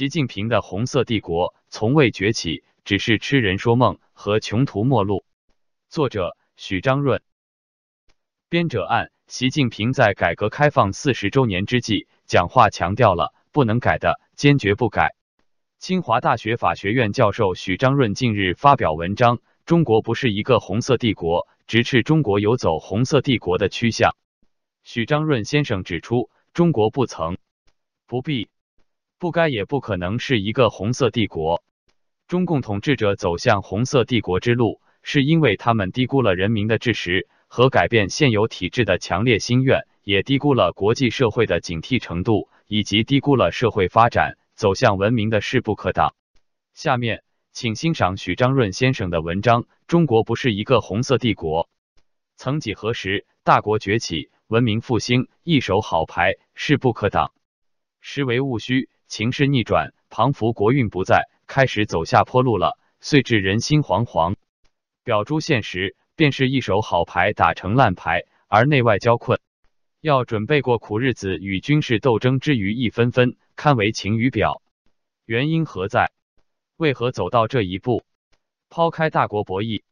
[0.00, 5.26] 习近平的红色帝国从未崛起，只是痴人说梦和穷途末路。
[5.90, 7.20] 作者许章润，
[8.48, 15.14] 编者按：习近平在改革开放四十周年之际讲话强调了不能改的，坚决不改。
[15.78, 24.16] 清华大学法学院教授许章润近日发表文章《中国不是一个红色帝国》，直斥中国有走红色帝国的趋向。
[24.82, 27.36] 许章润先生指出，中国不曾、
[28.06, 28.48] 不必、
[29.20, 31.62] 不该也不可能是一个红色帝国。
[32.26, 34.80] 中共统治者走向红色帝国之路。
[35.02, 46.14] 是因为他们低估了人民的志识和改变现有体制的强烈心愿，也低估了国际社会的警惕程度，以及低估了社会发展走向文明的势不可挡。
[46.74, 51.70] 下面，请欣赏许章润先生的文章：中国不是一个红色帝国。
[52.36, 57.32] 曾几何时，大国崛起，文明复兴，一手好牌，势不可挡。
[58.02, 64.36] 实为务虚，情势逆转，庞福国运不在，开始走下坡路了，遂致人心惶惶。
[65.02, 69.40] 表诸现实，便是一手好牌打成烂牌，而内外交困，
[70.00, 74.62] 要准备过苦日子与军事斗争之余一分分，堪为晴雨表。
[75.26, 76.12] 原因何在？
[76.76, 78.04] 为何走到这一步？
[78.68, 79.82] 抛开大国博弈、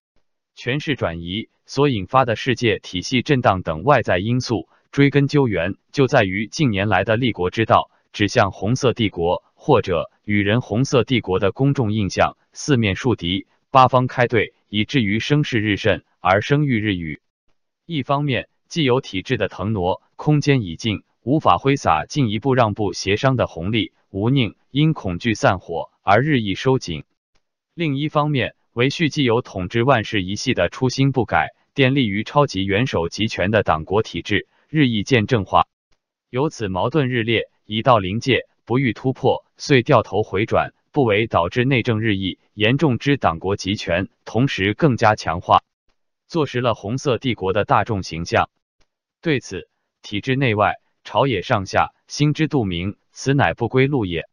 [0.54, 14.54] 权势转移所引发的世界体系震荡等外在因素，追根究源，就在于近年来的立国之道指向红色帝国，或者与人红色帝国的公众印象四面树敌，八方开队。
[14.70, 17.22] 以至于声势日甚，而声誉日语。
[17.86, 27.04] 一方面，既有体制的腾挪，空间已尽，无法挥洒进一步让步协商的红利；无宁因恐惧散伙而日益收紧。
[27.72, 35.66] 另一方面，维续既有统治万世一系的初心不改，奠立于超级元首集权的党国体制日益见证化，
[36.28, 40.72] 由此矛盾日烈，已到临界，不欲突破，遂掉头回转。
[40.90, 45.62] 不为导致内政日益严重之党国集权，同时更加强化，
[46.26, 48.48] 坐实了红色帝国的大众形象。
[49.20, 49.68] 对此，
[50.00, 54.28] 体制内外、朝野上下心知肚明，此乃不归路也。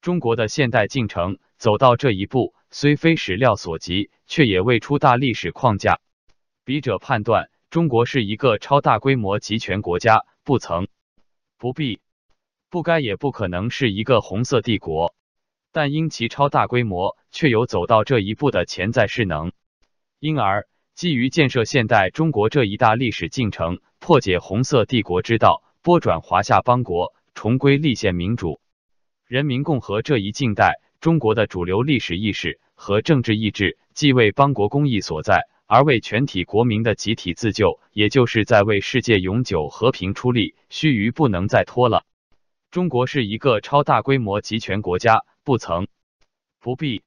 [0.00, 5.98] 中国的现代进程走到这一步，虽非始料所及，却也未出大历史框架。
[6.64, 10.86] 笔者判断，中国是一个超大规模集权国家，不曾、
[11.58, 12.00] 不必、
[12.70, 15.14] 不该也不可能是一个红色帝国。
[15.72, 19.52] 但因其超大规模，却有走到这一步的潜在势能，
[20.18, 28.60] 因而基于建设现代中国这一大历史进程，破解红色帝国之道，拨转华夏邦国，重归立宪民主、
[29.26, 42.04] 人民共和这一近代中国的主流历史意识和政治意志，既为邦国公益所在，而为全体国民的集体自救，也就是在为世界永久和平出力，须臾不能再拖了。
[42.70, 45.24] 中国是一个超大规模集权国家。
[45.42, 45.88] 不曾、
[46.60, 47.02] 不必、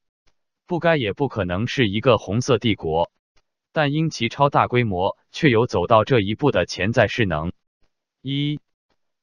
[0.66, 3.12] 不该也不可能是一个红色帝国，
[3.72, 7.52] 但因其超大规模，却有走到这一步的潜在势能。
[8.20, 8.58] 一、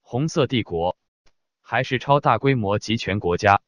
[0.02, 0.96] 红色帝国
[1.62, 3.60] 还是超大规模集权国家？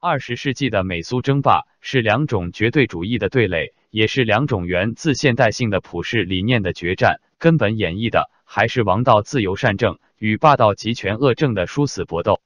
[0.00, 7.20] 二十世纪的美苏争霸是两种绝对主义的对垒，也是两种源自现代性的普世理念的决战。
[7.36, 12.40] 根本演绎的还是王道自由善政与霸道集权恶政的殊死搏斗。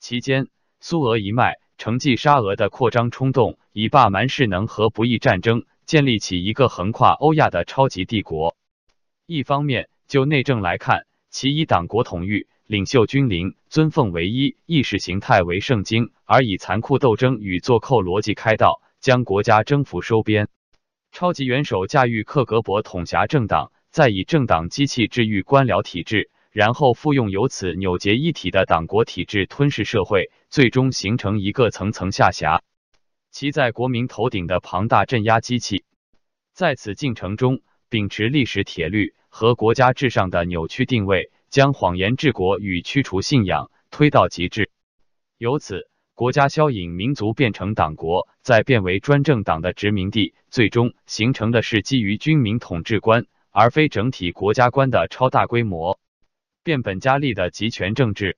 [0.00, 0.48] 期间，
[0.80, 1.58] 苏俄一脉。
[1.78, 8.56] 承继沙俄的扩张冲动，以霸蛮势能和不义战争建立起一个横跨欧亚的超级帝国。
[9.26, 20.48] 一方面，就内政来看，其以党国统御、领袖君临、尊奉唯一、意识形态为圣经，而以残酷斗争与做寇逻辑开道，将国家征服收编。
[21.12, 26.30] 超级元首驾驭克格勃统辖政党，再以政党机器治愈官僚体制。
[26.50, 32.62] 然后复用由此扭结一体的党国体制吞噬社会，最终形成一个层层下辖、
[33.30, 35.84] 骑在国民头顶的庞大镇压机器。
[36.52, 44.70] 在此进程中，秉持历史铁律和国家至上的扭曲定位，将谎言治国与驱除信仰推到极致。
[45.38, 53.26] 由此，国家消隐，民族变成党国，再变为专政党的殖民地，最终形成的是基于军民统治观
[53.58, 55.98] 而非整体国家观的超大规模。
[56.62, 58.36] 变本加厉的集权政治。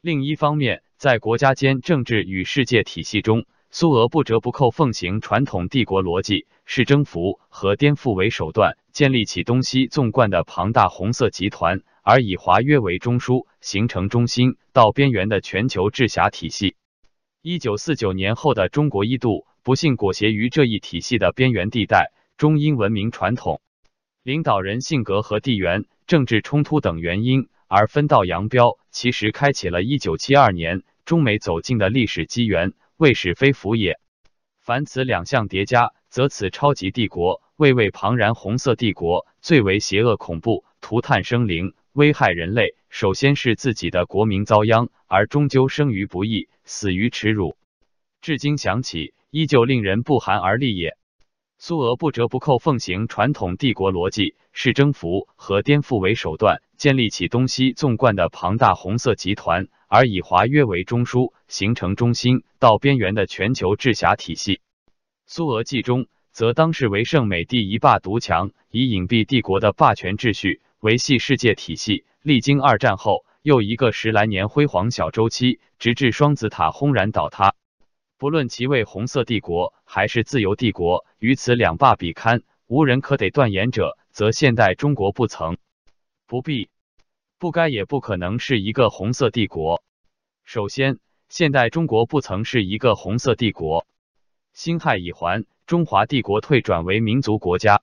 [0.00, 16.74] 另一方面，在国家间政治与世界体系中，苏俄不折不扣奉行传统帝国逻辑，视征服和颠覆为手段，建立起东西纵贯的庞大红色集团，而以华约为中枢，形成中心到边缘的全球治辖体系。
[17.40, 23.60] 一九四九年后的中国一度不幸裹挟于这一体系的边缘地带，中英文明传统、
[24.22, 25.84] 领导人性格和地缘。
[26.06, 34.00] 政治冲突等原因而分道扬镳，其实开启了1972年中美走近的历史机缘，未始非福也。
[34.58, 42.74] 凡此两项叠加，则此超级帝国，未为庞然红色帝国，最为邪恶恐怖，涂炭生灵，危害人类。
[42.88, 47.56] 首先是自己的国民遭殃，而终究生于不义，死于耻辱。
[48.20, 50.98] 至今想起，依旧令人不寒而栗也。
[51.62, 64.62] 苏俄不折不扣奉行传统帝国逻辑，视征服和颠覆为手段，建立起东西纵贯的庞大红色集团，而以华约为中枢，形成中心到边缘的全球治辖体系。
[65.26, 72.06] 苏俄记中，则当是为圣美帝一霸独强，以隐蔽帝国的霸权秩序，维系世界体系。
[72.22, 77.54] 历经二战后，又一个十来年辉煌小周期，直至双子塔轰然倒塌。
[78.20, 85.56] 不论其为红色帝国还是自由帝国，与此两霸比堪，无人可得断言者，则现代中国不曾、
[86.26, 86.68] 不必、
[87.38, 89.82] 不该也不可能是一个红色帝国。
[90.44, 90.98] 首先，
[91.30, 93.86] 现代中国不曾是一个红色帝国。
[94.52, 97.80] 辛亥已还，中华帝国退转为民族国家。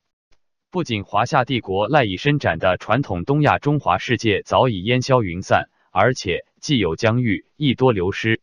[0.69, 8.39] 不仅华夏帝国赖以伸展的传统东亚中华世界早已烟消云散，而且既有疆域，亦多流失。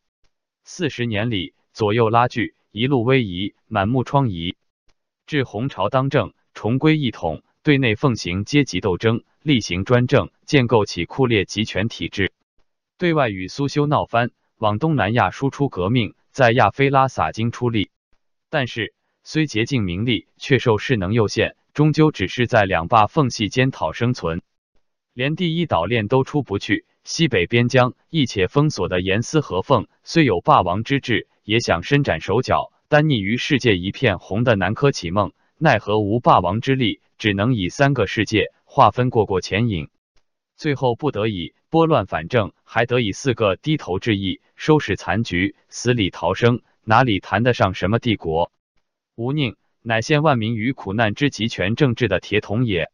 [0.65, 1.55] 四十年里。
[1.75, 4.55] 左右拉锯，一路威仪，满目疮痍。
[5.27, 12.29] 至洪朝当政，重归一统，对内奉行阶级斗争，厉行专政，建构起酷烈集权体制；
[12.97, 17.91] 对外与苏修闹翻，往东南亚输出革命，在亚非拉撒金出力。
[18.51, 18.95] 但是，
[19.25, 24.43] 虽竭尽名利，却受势能有限，终究只是在两霸缝隙间讨生存，
[25.13, 26.87] 连第一岛链都出不去。
[27.03, 31.27] 西北边疆亦且封锁的严丝合缝，虽有霸王之志。
[31.45, 39.91] 也想伸展手脚，单溺于世界一片红的南柯启梦，奈何无霸王之力，只能以三个世界划分过过前瘾，
[40.57, 48.51] 最后不得已拨乱反正，还得以四个低头致意，收拾残局，死里逃生，哪里谈得上什么帝国？
[49.15, 52.91] 吴宁乃陷万民于苦难之极权政治的铁桶也。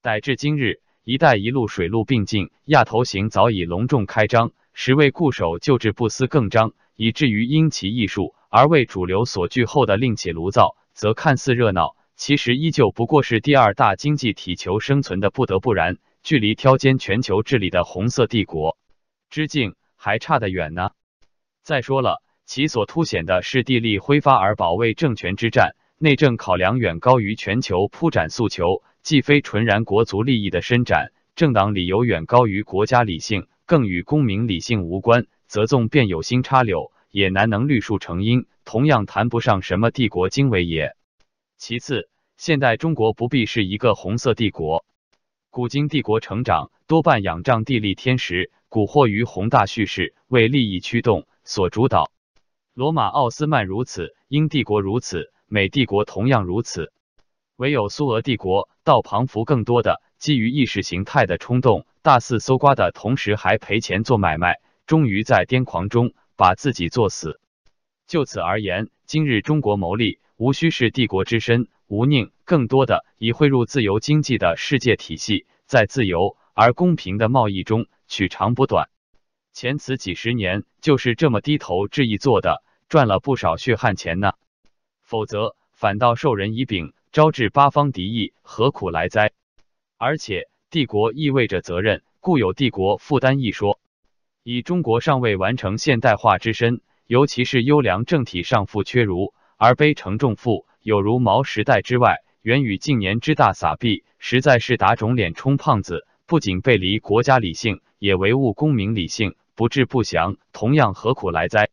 [0.00, 6.72] 逮至今日，一带一路水陆并进，亚投行早已隆重开张，十位固守旧制不思更张。
[7.00, 15.96] 以至于因其艺术而为主流所拒后的另起炉灶，则看似热闹，其实依旧不过是第二大经济体求生存的不得不然。
[16.22, 18.76] 距离挑尖全球治理的红色帝国
[19.30, 20.90] 之境还差得远呢。
[21.62, 35.26] 再说了，其所凸显的是地利挥发而保卫政权之战，内政考量远高于全球铺展诉求，既非纯然国族利益的伸展，政党理由远高于国家理性，更与公民理性无关。
[35.50, 40.94] 则纵便有心插柳，也难能绿树成荫，同样谈不上什么帝国经纬也。
[41.56, 44.84] 其次，现代中国不必是一个红色帝国。
[45.50, 52.12] 古今帝国成长多半仰仗地利天时，蛊惑于宏大叙事，为利益驱动所主导。
[52.72, 56.92] 罗马奥斯曼如此，英帝国如此，美帝国同样如此。
[57.56, 64.60] 唯有苏俄帝国，倒庞福更多的基于意识形态的冲动，大肆搜刮的同时还赔钱做买卖。
[64.90, 67.38] 终于在癫狂中把自己作死。
[68.08, 78.90] 就此而言，今日中国谋利，无需是帝国之身，无宁，更多的已汇入自由经济的世界体系，在自由而公平的贸易中取长补短。
[79.52, 84.32] 前此几十年就是这么低头致意做的，赚了不少血汗钱呢。
[85.02, 89.30] 否则，反倒受人以柄，招致八方敌意，何苦来哉？
[89.98, 93.78] 而且，帝国意味着责任，故有帝国负担一说。
[94.52, 106.04] 以中国尚未完成现代化之身，尤其是优良政体尚负缺如，而背承重负，有如毛时代之外，源与近年之大撒币，实在是打肿脸充胖子。
[106.26, 111.68] 不仅背离国家理性，也唯物公民理性，不治不祥，同样何苦来哉？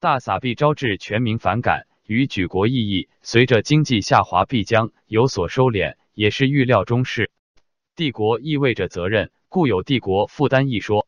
[0.00, 7.30] 大撒币招致全民反感，与举国异议，随着经济下滑必将有所收敛，也是预料中事。
[7.94, 11.06] 帝国意味着责任，故有帝国负担一说。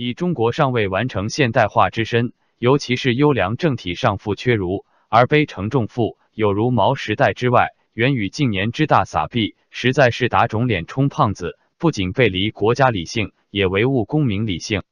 [0.00, 11.58] 以中国尚未完成现代化之身，尤其是优良政体尚负缺如，而背承重负，有如毛时代之外，源与近年之大撒币，实在是打肿脸充胖子。
[11.78, 14.84] 不仅背离国家理性，也唯物公民理性。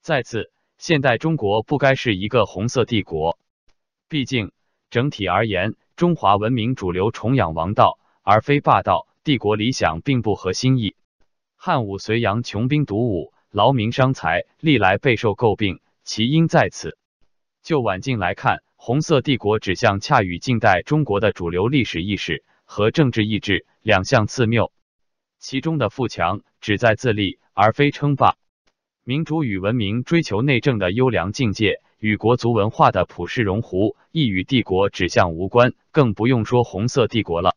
[0.00, 3.38] 再次，现代中国不该是一个红色帝国。
[4.08, 4.52] 毕竟，
[4.88, 9.08] 整体而言，中华文明主流崇仰王道，而非霸道。
[9.24, 10.96] 帝国理想并不合心意。
[11.54, 13.34] 汉武隋炀穷兵黩武。
[13.50, 16.98] 劳民伤财，历来备受诟病，其因在此。
[17.62, 24.70] 就晚近来看，红色帝国指向恰与近代中国的主流历史意识和政治意志两项次谬。
[25.38, 28.36] 其中的富强旨在自立，而非称霸。
[29.02, 37.56] 民主与文明追求内政的优良境界，与国族文化的普世融合，亦与帝国指向无关，更不用说红色帝国了。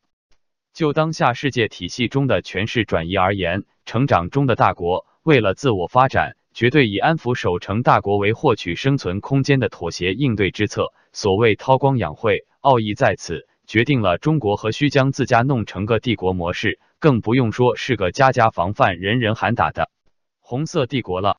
[0.73, 10.93] 就当下世界体系中的权势转移而言，成长中的大国为了自我发展，绝对以安抚守城大国为获取生存空间的妥协应对之策。
[11.13, 19.91] 所谓韬光养晦，奥义在此，决定了中国何须将自家弄成个帝国模式，更不用说是个家家防范、人人喊打的
[20.39, 21.37] 红色帝国了。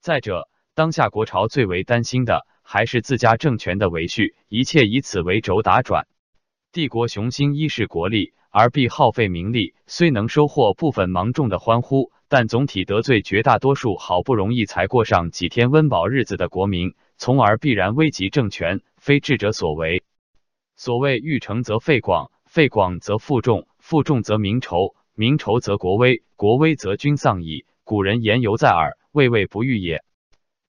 [0.00, 6.06] 再者，当下国朝最为担心的还是自家政权的维续，一切以此为轴打转。
[6.72, 8.32] 帝国雄心一是国力。
[8.50, 20.02] 而必耗费名利，虽能收获部分芒众的欢呼，但总体得罪绝大多数好不容易才过上几天温饱日子的国民，从而必然危及政权，非智者所为。
[20.76, 27.64] 所谓欲成则废广，废广则负重，负重则民仇，民仇则国危，国危则君丧矣。
[27.84, 30.02] 古人言犹在耳，未未不遇也。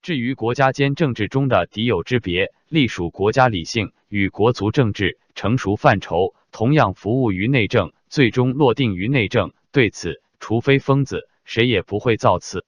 [0.02, 6.34] 至于国家间政治中的敌友之别，隶属国家理性与国族政治成熟范畴。
[6.51, 9.53] 同样服务于内政，最终落定于内政。
[9.72, 12.65] 对此，除非疯子，谁也不会造次。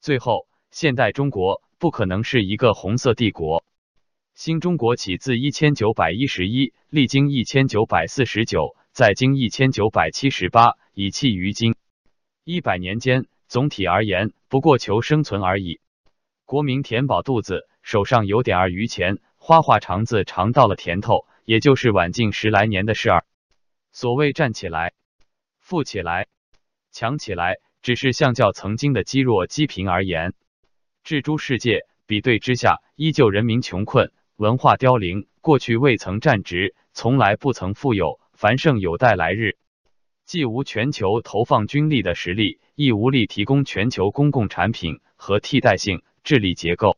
[0.00, 3.64] 最后，现代中国不可能是一个红色帝国。
[4.34, 11.74] 新中国起自一千九百一十一，历经一千九百四十九，再经一千九百七十八，以弃于今。
[12.44, 15.80] 一百年间，总体而言，不过求生存而已。
[16.46, 21.26] 国民填饱肚子，手上有点儿余钱，花花肠子尝到了甜头。
[21.50, 23.24] 也就是晚近十来年的事儿。
[23.90, 24.92] 所谓站起来、
[25.58, 26.28] 富起来、
[26.92, 30.34] 强起来，只是相较曾经的积弱积贫而言。
[31.02, 35.26] 至诸世界比对之下，依旧人民穷困，文化凋零。
[35.40, 39.58] 过去未曾站直，从来不曾富有，繁盛有待来日。
[40.24, 46.96] 既无全球投放军力的实力，亦无力提供全球公共产品和替代性治理结构，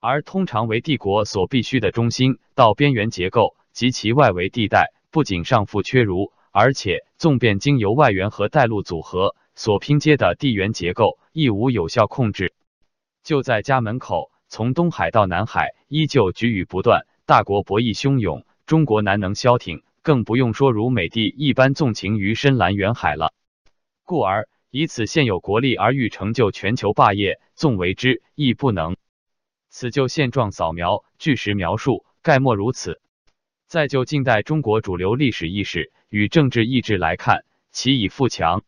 [0.00, 3.54] 而通常为帝国所必须的中心到边缘结构。
[3.74, 12.54] 及其外围地带不仅上覆缺如，而且纵便经由外援和带路组合所拼接的地缘结构亦无有效控制。
[13.24, 23.34] 就在家门口，从东海到南海，依旧局雨不断，大国博弈汹涌，中国难能消停，更不用说如美帝一般纵情于深蓝远海了。
[24.04, 28.96] 故而以此现有国力而欲成就全球霸业，纵为之亦不能。
[29.68, 33.00] 此就现状扫描，据实描述，概莫如此。
[33.74, 38.62] 再就近代中国主流历史意识与政治意志来看，其以富强、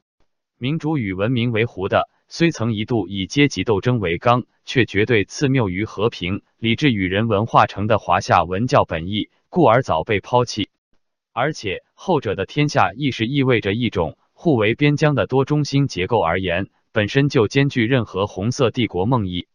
[0.59, 10.71] 民主与文明为弧的，虽曾一度以阶级斗争为纲，却绝对次谬于和平、理智与人文化成的华夏文教本意，故而早被抛弃。
[11.33, 19.47] 而且后者的天下意识意味着一种互为边疆的多中心结构而言，本身就兼具任何红色帝国梦意。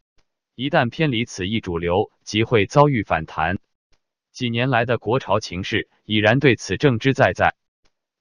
[0.54, 3.58] 一旦偏离此一主流，即会遭遇反弹。
[4.32, 7.54] 几年来的国潮情势已然对此证之在在。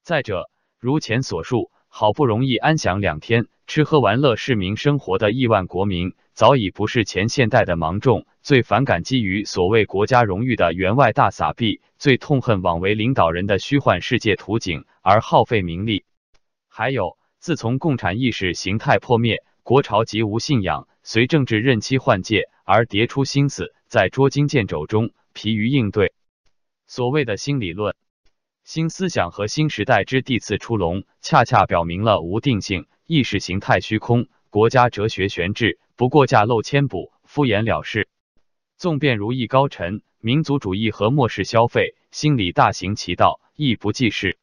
[0.03, 16.03] 再者，如前所述，好不容易安享两天吃喝玩乐市民生活的亿万国民，早已不是前现代的芒种，最反感基于所谓国家荣誉的员外大撒币，最痛恨枉为领导人的虚幻世界图景而耗费名利。
[16.67, 25.11] 还有，自从共产意识形态破灭，国潮极无信仰，随政治任期换届而迭出心思，在捉襟见肘中。
[25.33, 26.13] 疲于应对，
[26.87, 27.95] 所谓的新理论、
[28.63, 38.07] 新思想和新时代之地次出笼，恰恰表明了无定性、意识形态虚空、国家哲学悬置，不过架漏千补，敷衍了事。
[38.77, 44.37] 纵便如意高沉，民族主义和末世消费心理大行其道，亦不济事。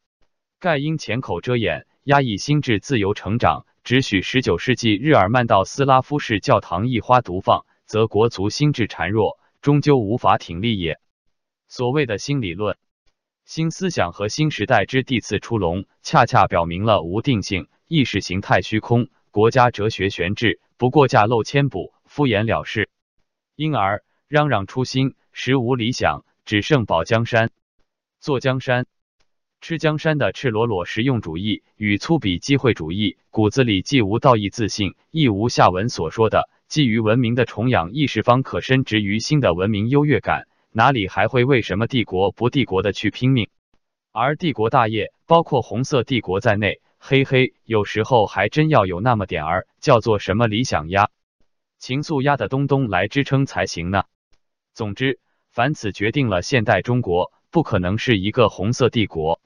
[0.59, 9.38] 盖因浅口遮掩，压抑心智自由成长，只许十九世纪日耳曼道斯拉夫式教堂一花独放，则国足心智孱弱。
[9.61, 10.99] 终究无法挺立也。
[11.67, 12.77] 所谓的新理论、
[13.45, 22.89] 新思想和新时代之地次出笼，恰恰表明了无定性、意识形态虚空、国家哲学悬置，不过架漏千补，敷衍了事。
[23.55, 27.51] 因而嚷嚷初心，实无理想，只剩保江山、
[28.19, 28.87] 坐江山、
[29.61, 36.49] 吃江山的赤裸裸实用主义与粗鄙机会主义，骨子里既无道义自信，亦无下文所说的。
[36.69, 43.49] 基于文明的崇仰意识方可深植于新的文明优越感，哪里还会为什么帝国不帝国的去拼命？
[44.11, 51.09] 而帝国大业，包括红色帝国在内，嘿嘿，有时候还真要有那么点儿叫做什么理想呀、
[51.79, 54.03] 情愫呀的东东来支撑才行呢。
[54.75, 59.41] 总之，凡此决定了现代中国不可能是一个红色帝国。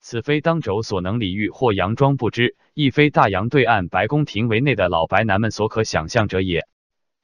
[0.00, 6.66] 此非当轴所能理喻或佯装不知，亦非大洋对岸白宫廷围内的老白男们所可想象者也。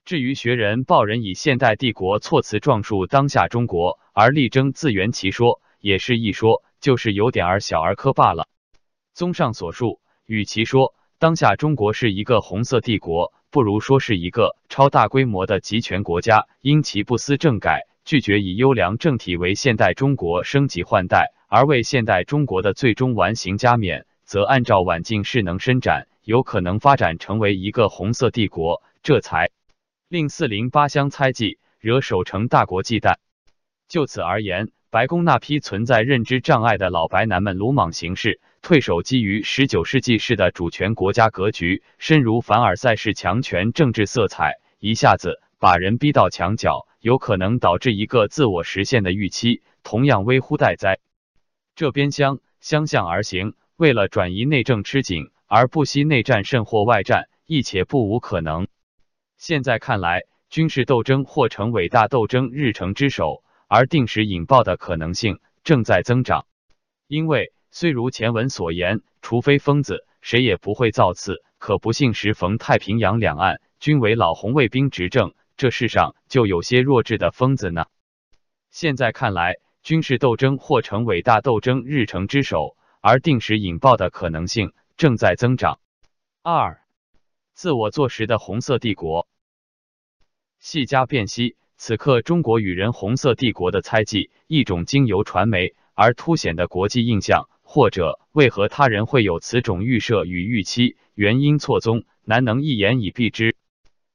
[0.04, 8.47] 至于学人报人以现代帝国措辞状述当下中国，而力争自圆其说，也是一说，就是有点儿小儿科罢了。
[9.14, 16.47] 综上所述，与其说当下中国是一个红色帝国，不如说是一个超大规模的集权国家。
[16.61, 28.82] 因其不思政改，拒绝以优良政体为现代中国升级换代，而为现代中国的最终完形加冕，则按照晚近势能伸展，有可能发展成为一个红色帝国。
[29.02, 29.50] 这才
[30.08, 33.16] 令四邻八乡猜忌，惹守成大国忌惮。
[33.88, 38.40] 就此而言，白宫那批存在认知障碍的老白男们鲁莽行事。
[38.62, 50.98] 退守基于十九世纪式的主权国家格局，深如凡尔赛式强权政治色彩，一下子把人逼到墙角，有可能导致一个自我实现的预期，同样危乎待哉。
[51.76, 58.66] 这边厢相向而行，为了转移内政吃紧，而不惜内战甚或外战，亦且不无可能。
[59.37, 66.47] 现在看来，军事斗争或成伟大斗争日程之首，而定时引爆的可能性正在增长，
[67.06, 67.52] 因为。
[67.73, 71.45] 虽如前文所言，除非疯子，谁也不会造次。
[71.59, 77.85] 可不幸时逢太平洋两岸均为老红卫兵执政，这世上就有些弱智的疯子呢。
[78.71, 85.78] 现在看来，军事斗争或成伟大斗争日程之首，而定时引爆的可能性正在增长。
[86.42, 86.82] 二，
[87.54, 89.28] 自我坐实的红色帝国。
[90.58, 97.48] 细加辨析，此刻中国与人红色帝国的猜忌，一种经由传媒而凸显的国际印象。
[97.62, 100.96] 或者为何他人会有此种预设与预期？
[101.14, 103.54] 原因错综，难能一言以蔽之。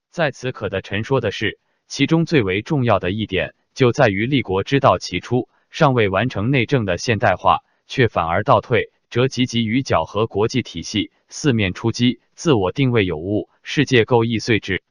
[0.10, 14.84] 在此可的陈说的是，其中最为重要的一点，就在于立国之道其初，尚未完成内政的现代化，却反而倒退，则积极于搅和国际体系，四面出击，自我定位有误，世界构易碎之。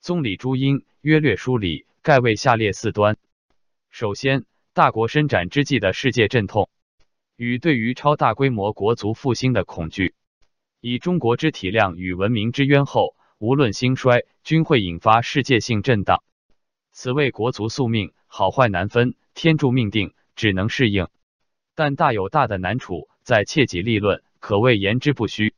[0.00, 3.16] 宗理诸因，约略梳理，盖为下列四端。
[3.90, 6.70] 首先，大国伸展之际的世界阵痛。
[7.36, 10.14] 与对于超大规模国族复兴的恐惧，
[10.80, 16.22] 以中国之体量与文明之渊厚，无论兴衰，均会引发世界性震荡。
[16.92, 21.08] 此为国族宿命，好坏难分，天注命定，只能适应。
[21.74, 25.52] 但大有大的难处，在切己立论，可谓言之不虚。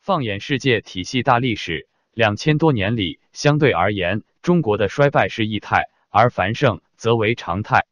[0.00, 7.84] 放眼世界体系大历史，两千多年里，相对而言，中国的衰败是异态，而繁盛则为常态。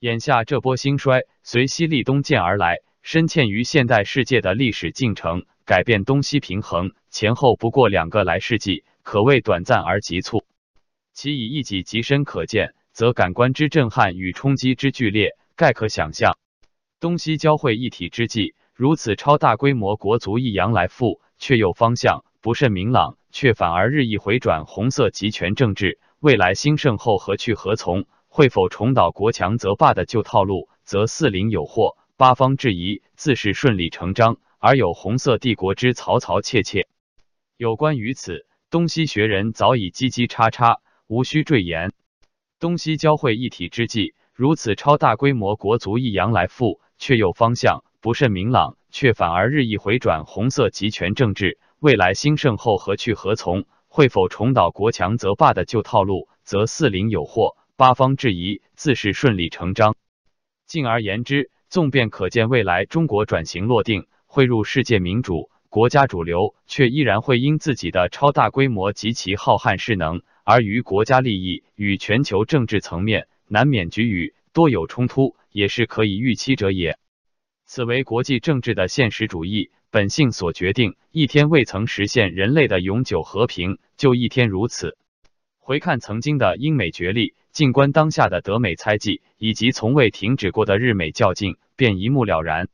[0.00, 10.44] 眼下这波兴衰随西历东渐而来，深嵌于现代世界的历史进程，改变东西平衡前后不过两个来世纪，可谓短暂而急促。
[11.14, 16.38] 其以一己极深可见，则感官之震撼与冲击之剧烈，概可想象。
[16.98, 28.06] 东西交汇一体之际，如此超大规模国足一扬来复，却又方向不甚明朗，却反而日益回转红色集权政治，未来兴盛后何去何从？
[28.28, 36.88] 会否重蹈国强则霸的旧套路，则四邻有祸，八方质疑，自是顺理成章，而有红色帝国之曹曹切切。
[37.58, 40.78] 有关于此，东西学人早已叽叽喳喳，
[41.08, 41.92] 无需赘言。
[42.58, 53.64] 东西交汇一体之际，如此超大规模国足一阳来复，却又方向不甚明朗，却反而日益回转红色集权政治，未来兴盛后何去何从？
[53.88, 57.56] 会否重蹈国强则霸的旧套路，则四邻有祸。
[57.76, 59.94] 八方质疑，自是顺理成章。
[60.66, 76.98] 进而言之，纵便可见未来中国转型落定，汇入世界民主国家主流，却依然会因自己的超大规模及其浩瀚势能，而于国家利益与全球政治层面，难免局与多有冲突，也是可以预期者也。
[77.64, 80.94] 此为国际政治的现实主义本性所决定。
[81.10, 84.96] 一天未曾实现人类的永久和平，就一天如此。
[85.58, 87.34] 回看曾经的英美角力。
[87.50, 92.68] 静观当下的德美猜忌，以及从未停止过的日美较劲，便一目了然。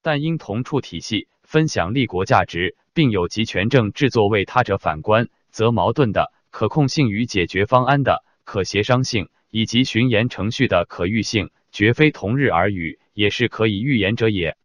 [0.00, 14.56] 但因同处体系，分享立国价值，并有集权政制作为他者反观，则矛盾的可控性与解决方案的可协商性，以及巡演程序的可预性，绝非同日而语，也是可以预言者也。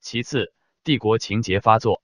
[0.00, 0.52] 其次，
[0.84, 2.02] 帝国情节发作，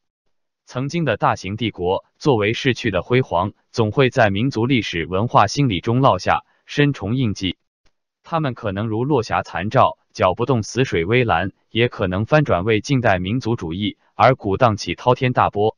[0.65, 6.45] 曾经的大型帝国，作为逝去的辉煌，总会在民族历史文化心理中落下。
[6.67, 7.57] 深重印记，
[8.23, 15.78] 他们可能如落霞残照，搅不动死水微澜；也可能翻转为近代民族主义而鼓荡起滔天大波。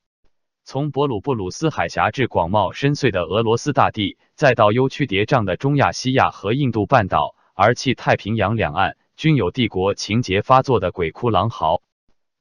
[0.65, 11.83] 从博鲁布鲁斯海峡至广袤深邃的俄罗斯大地，再到悠曲叠嶂的中亚西亚和印度半岛，而弃太平洋两岸均有帝国情节发作的鬼哭狼嚎。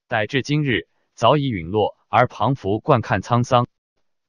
[0.10, 3.68] 乃至今日，早已陨落，而庞福观看沧桑。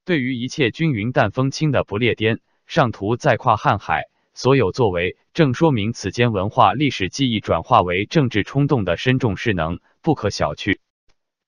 [0.05, 2.40] 对于一切均云淡风轻的不列颠。
[2.66, 10.79] 上图再跨瀚海，所有作为，正说明此间文化历史记忆转化为政治冲动的深重势能，不可小觑。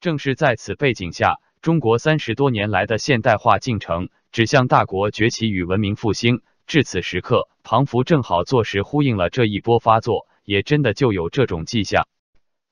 [0.00, 6.42] 正是在此背景下，中国三十多年来的现代化进程指向大国崛起与文明复兴。
[6.66, 12.09] 至此时刻，庞福正好坐实呼应了这一波发作，也真的就有这种迹象。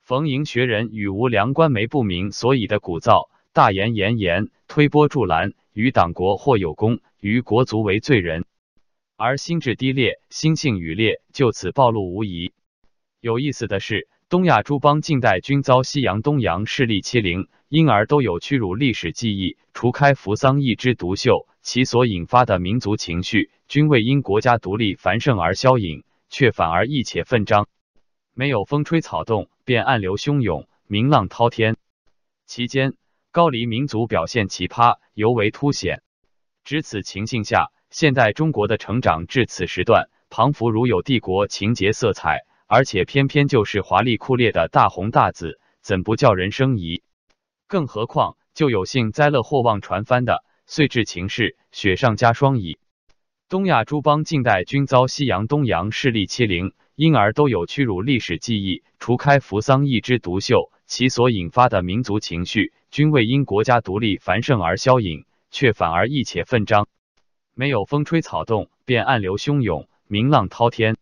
[0.03, 8.44] 逢迎学人与无良官媒不明所以的鼓噪，大言炎炎，推波助澜，与党国或有功，于国族为罪人，
[9.16, 12.53] 而心智低劣，心性愚劣，就此暴露无遗。
[13.20, 14.09] 有意思的是。
[14.29, 19.56] 东亚诸邦近代均遭西洋东洋势力欺凌，因而都有屈辱历史记忆。
[19.72, 27.68] 除开扶桑一枝独秀，其所引发的民族情绪，均未因国家独立繁盛而消隐，却反而义且奋张。
[28.35, 31.76] 没有风吹草动，便暗流汹涌，明浪滔天。
[32.44, 32.94] 其间
[33.30, 36.02] 高黎民族表现奇葩，尤为凸显。
[36.64, 42.40] 值此情境下，现代中国的成长至此时段，庞福如有帝国情节色彩。
[42.66, 47.02] 而且偏偏就是华丽酷烈的大红大紫，怎不叫人生疑？
[47.70, 52.80] 更何况就有幸灾乐祸望传翻的，遂至情势雪上加霜矣。
[53.48, 58.83] 东亚诸邦近代均遭西洋东洋势力欺凌，因而都有屈辱历史记忆。
[58.98, 66.88] 除开扶桑一枝独秀，其所引发的民族情绪，均未因国家独立繁盛而消隐，却反而意且奋张。
[67.54, 70.96] 没有风吹草动，便暗流汹涌，明浪滔天。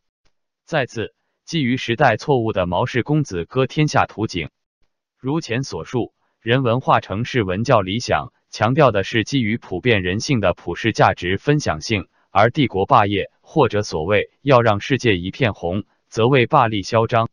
[0.67, 1.15] 再次。
[1.47, 4.51] 基于时代错误的毛氏公子割天下图景，
[5.19, 17.29] 如前所述，人文化城市文教理想强调的是基于普遍人性的普世价值分享性，而帝国霸业或者所谓要让世界一片红，则为霸力嚣张，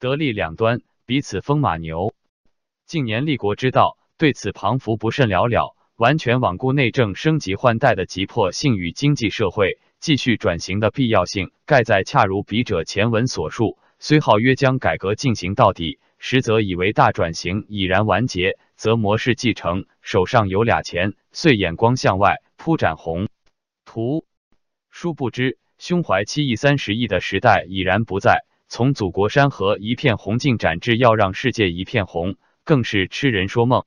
[0.00, 2.14] 得利两端，彼此风马牛。
[2.86, 9.78] 近年立国之道，对此庞福不甚了了，完全罔顾内政升级换代的急迫性与经济社会。
[10.00, 23.28] 继续转型的必要性，盖在恰如笔者前文所述，虽号曰将改革进行到底，实则以为大转型已然完结，则模式继承，手上有俩钱，遂眼光向外铺展宏
[23.84, 24.24] 图。
[24.88, 28.44] 殊不知，胸怀七亿三十亿的时代已然不在。
[28.68, 33.84] 从祖国山河一片红进展至要让世界一片红，更是痴人说梦。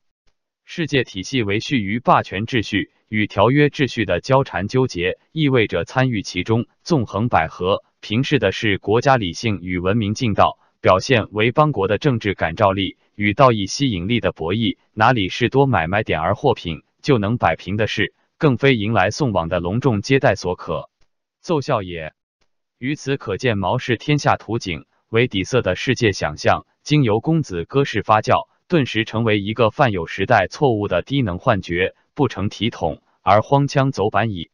[0.66, 2.92] 世界体系维续于霸权秩序。
[3.08, 18.14] 与条约秩序的交缠纠结，意味着参与其中，纵横捭阖，平视的是国家理性与文明进道，表现为邦国的政治感召力与道义吸引力的博弈，哪里是多买卖点儿货品就能摆平的事？
[18.38, 20.92] 更非迎来送往的隆重接待所可
[21.42, 22.14] 奏效也。
[22.78, 31.96] 于此可见，毛氏天下图景为底色的世界想象，经由公子哥式发酵，顿时成为一个犯有时代错误的低能幻觉。
[32.14, 34.52] 不成体统而荒腔走板矣。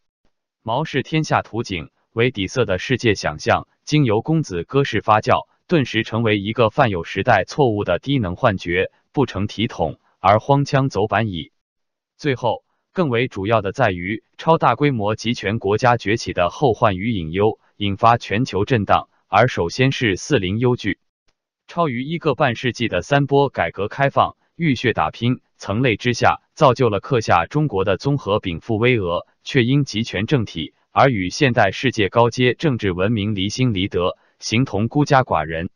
[0.63, 11.53] 毛氏天下图景为底色的世界想象，经由公子哥式发酵，顿时成为一个犯有时代错误的低能幻觉，不成体统而荒腔走板矣。
[12.17, 19.07] 最后，更为主要的在于超大规模集权国家崛起的后患与隐忧，引发全球震荡。
[19.29, 20.99] 而首先是四零忧惧，
[21.67, 24.35] 超于一个半世纪的三波改革开放。
[24.57, 35.69] 浴血打拼，层累之下，造就了刻下中国的综合禀赋巍峨，却因集权政体而与现代世界高阶政治文明离心离德，形同孤家寡人。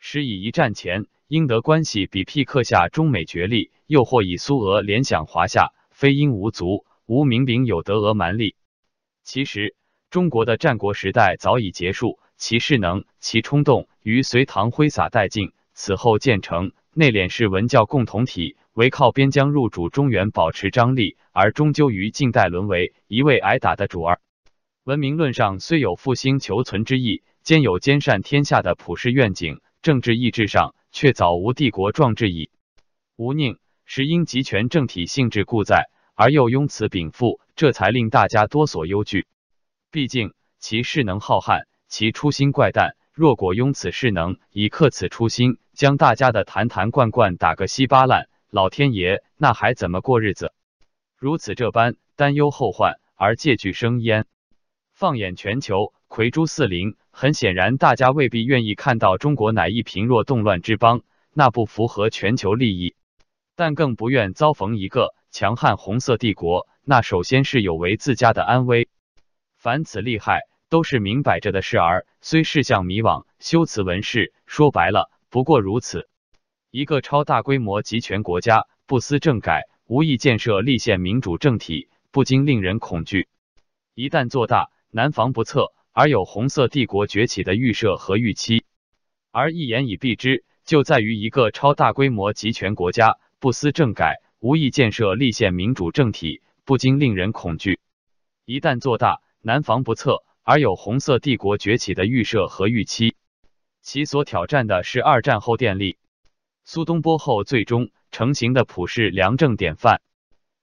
[0.00, 8.56] 时以一战前英德关系比辟刻下中美角力，又或以苏俄联想华夏，非因无足，无明柄有德俄蛮力。
[9.22, 9.76] 其实，
[10.10, 16.72] 中国的战国时代早已结束，其势能、其冲动于隋唐挥洒殆尽，此后建成。
[16.92, 24.20] 内敛是文教共同体，唯靠边疆入主中原保持张力，而终究于近代沦为一味挨打的主儿。
[24.82, 32.48] 文明论上虽有复兴求存之意，兼有兼善天下的普世愿景，政治意志上却早无帝国壮志矣。
[33.16, 39.26] 吴宁实因集权政体性质故在，而又拥此禀赋，这才令大家多所忧惧。
[39.90, 42.94] 毕竟其势能浩瀚，其初心怪诞。
[43.12, 50.52] 若果拥此势能，以克此初心，将大家的坛坛罐罐打个稀巴烂，老天爷那还怎么过日子？
[51.16, 54.26] 如此这般担忧后患而借据生焉。
[54.92, 62.94] 放眼全球，魁珠四邻，很显然，大家未必愿意看到中国乃一贫弱动乱之邦，那不符合全球利益；
[63.56, 68.88] 但更不愿遭逢一个强悍红色帝国，那首先是有违自家的安危。
[69.56, 70.40] 凡此利害。
[70.70, 76.08] 都是明摆着的事儿，虽事项迷惘，修辞文饰，说白了不过如此。
[76.70, 83.26] 一个超大规模集权国家不思政改，无意建设立宪民主政体，不禁令人恐惧。
[83.96, 88.64] 一旦做大，难防不测，而有红色帝国崛起的预设和预期。
[89.30, 97.80] 而一言以蔽之，就在于一个超大规模集权国家不思政改，无意建设立宪民主政体，不禁令人恐惧。
[98.44, 103.14] 一旦做大，难防不测，而有红色帝国崛起的预设和预期。
[103.82, 105.96] 其所挑战的是二战后电力、
[106.64, 110.02] 苏东坡后最终成型的普世良政典范。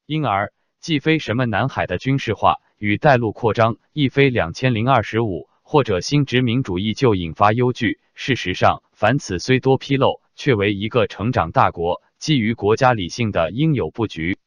[0.05, 0.53] 因而，
[0.87, 7.99] 既非什么南海的军事化与带路扩张，亦非两千零二十五或者新殖民主义就引发忧惧。
[8.13, 14.37] 事实上，凡此虽多纰漏，却为一个成长大国基于国家理性的应有布局。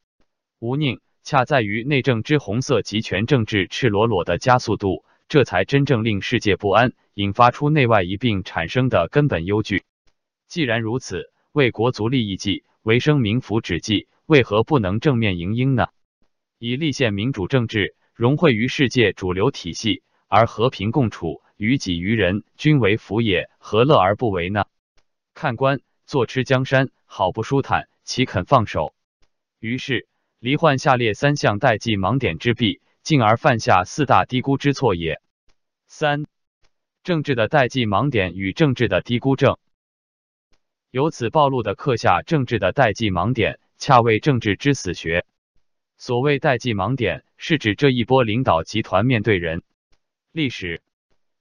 [0.57, 9.83] 无宁，恰在于内政之红色集权政治赤裸裸的加速度，这才真正令世界不安，引发出内外一并产生的根本忧惧。
[10.47, 15.89] 既然如此，为国足利益计，为生民福祉计，为何不能正面迎应呢？
[16.63, 21.41] 以立宪民主政治融汇于世界主流体系，而和平共处。
[21.57, 24.65] 于己于人，均为福也，何乐而不为呢？
[25.33, 28.93] 看官坐吃江山，好不舒坦，岂肯放手？
[29.59, 35.19] 于是罹患下列三项代际盲点之弊，进而犯下四大低估之错也。
[35.87, 36.27] 三、
[37.03, 39.57] 政治的代际盲点与政治的低估症，
[40.91, 45.25] 由此暴露的刻下政治的代际盲点，恰为政治之死穴。
[46.01, 49.61] 所谓代际盲点，是指这一波领导集团面对人、
[50.31, 50.81] 历史。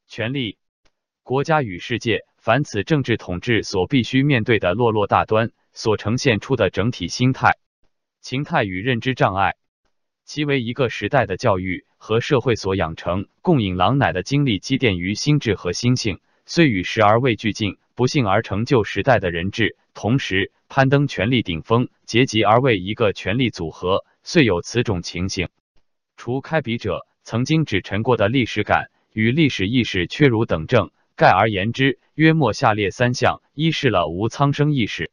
[0.07, 0.59] 权力、
[1.23, 7.57] 国家与世界，凡此政治统治所必须面对的落落大端，所呈现出的整体心态、
[8.20, 9.55] 情态与认知障碍，
[10.27, 25.48] 其为一个时代的教育和社会所养成、供饮狼奶的经历积淀于心智和心性，虽与时而未俱进，不幸而成就时代的人质，同时攀登权力顶峰，结集而为一个权力组合，遂有此种情形。
[26.16, 28.90] 除开笔者曾经指陈过的历史感。
[29.12, 35.11] 与历史意识缺如等症，概而言之，约莫下列三项：一是了无苍生意识。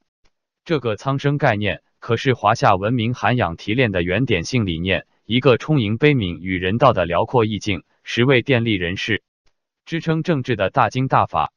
[0.65, 9.23] 这个苍生概念，可是华夏文明涵养提炼的原点性理念，一个充盈悲悯与人道的辽阔意境，实为电力人士
[9.83, 11.51] 支撑政治的大经大法。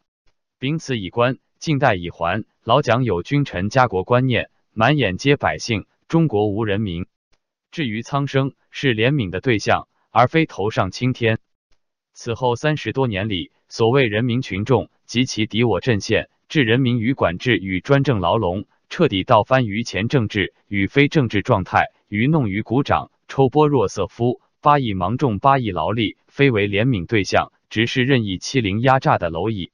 [0.59, 7.05] 秉此以观，近代以还，老蒋有君臣家国观念，满眼皆百姓，中国无人民。
[7.71, 11.39] 至于苍生，是怜悯的对象，而非头上青天。
[12.13, 29.71] 此后三十多年里，所谓人民群众及其敌我阵线，置人民于管制与专政牢笼，彻底倒翻于前政治与非政治状态，愚弄于鼓掌，抽剥若瑟夫，八亿芒种，八亿劳力，非为怜悯对象，直是任意欺凌压榨的蝼蚁。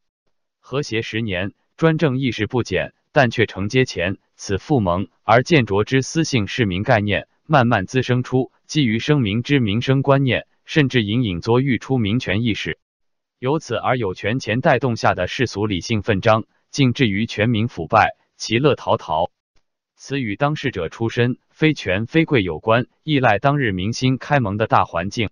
[0.60, 10.46] 和谐十年，专政意识不减，但却承接前此复萌而见着之私性市民概念，慢慢滋生出基于生民之民生观念。
[10.68, 12.80] 甚至隐隐作欲出民权意识，
[13.38, 19.30] 由此而有权钱带动下的世俗理性纷争，竟至于全民腐败，其乐陶陶。
[19.94, 25.30] 此与当事者出身非权非贵有关，依赖当日民心开蒙的大环境。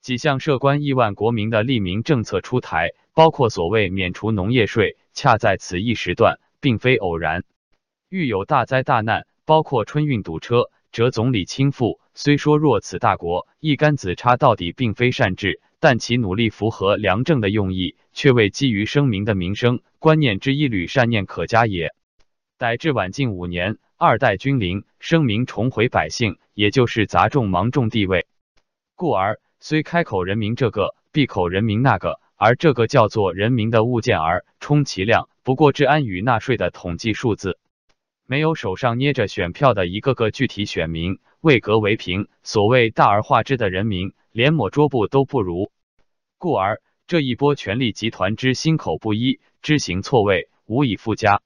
[0.00, 7.44] 几项涉关亿万国民的利民政策出台，包括所谓免除农业税，恰在此一时段，并非偶然。
[8.08, 10.70] 遇有大灾大难，包括春运堵车。
[10.94, 21.92] 哲总理亲赴，虽说若此大国一竿子插到底，并非善治，但其努力符合良政的用意，却为基于生民的民生观念之一缕善念可嘉也。
[22.58, 28.28] 逮至晚近五年，二代君临，声明重回百姓，也就是杂众芒众地位。
[28.94, 37.58] 故而虽开口人民这个，闭口人民那个，而这个叫做人民的物件儿，充其量不过治安与纳税的统计数字。
[38.26, 45.70] 没有手上捏着选票的一个个具体选民，位格为平，所谓大而化之的人民，连抹桌布都不如。
[46.38, 51.42] 故而这一波权力集团之心口不一，知行错位，无以复加。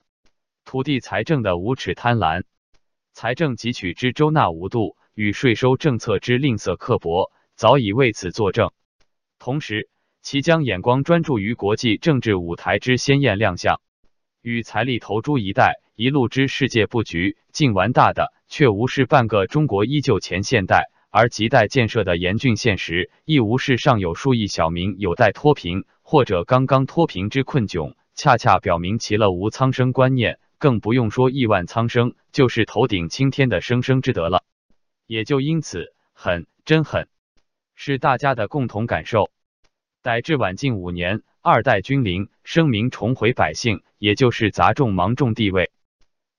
[0.64, 2.44] 土地财政的无耻贪婪，
[3.12, 8.70] 财政汲取之周纳无度，与税收政策之吝啬刻薄，早已为此作证。
[9.40, 9.88] 同时，
[10.22, 13.80] 其将眼光专注于国际政治舞台之鲜艳亮相，
[14.48, 15.80] 与财力投诸一代。
[15.94, 34.44] 一路之世界布局，尽玩大的，却无视半个中国依旧前现代而亟待建设的严峻现实，亦无视尚有数亿小民有待脱贫或者刚刚脱贫之困窘，恰恰表明其乐无苍生观念，更不用说亿万苍生，就是头顶青天的生生之德了。
[35.08, 37.08] 也就因此，狠，真狠，
[37.74, 39.32] 是大家的共同感受。
[40.09, 45.71] 乃至晚近五年，二代君临，声明重回百姓，也就是杂众芒众地位。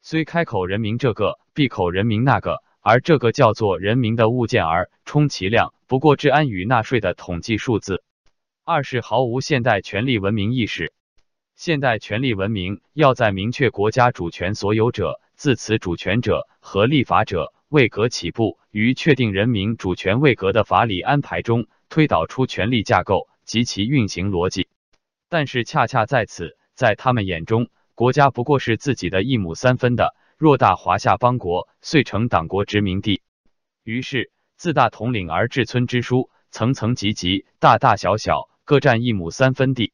[0.02, 8.04] 虽开口人民这个，闭口人民那个，而这个叫做人民的物件儿，充其量不过治安与纳税的统计数字。
[8.66, 10.92] 二是毫无现代权力文明意识。
[11.56, 24.68] 现代权力文明要在明确国家主权所有者、自此主权者和立法者位格起步，于确定人民主权位格的法理安排中推导出权力架构及其运行逻辑。
[25.28, 33.24] 但是恰恰在此，在他们眼中，国家不过是自己的一亩三分的偌大华夏邦国，遂成党国殖民地。
[33.84, 39.94] 于是自大统领而至村支书，层层级级，大大小小，各占一亩三分地。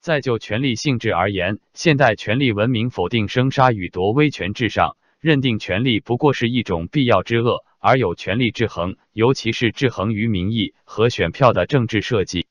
[0.00, 12.46] 再就权力性质而言，现代权力文明否定生杀予夺、威权至上，认定权力不过是一种必要之恶，而有权力制衡，尤其是制衡于民意和选票的政治设计。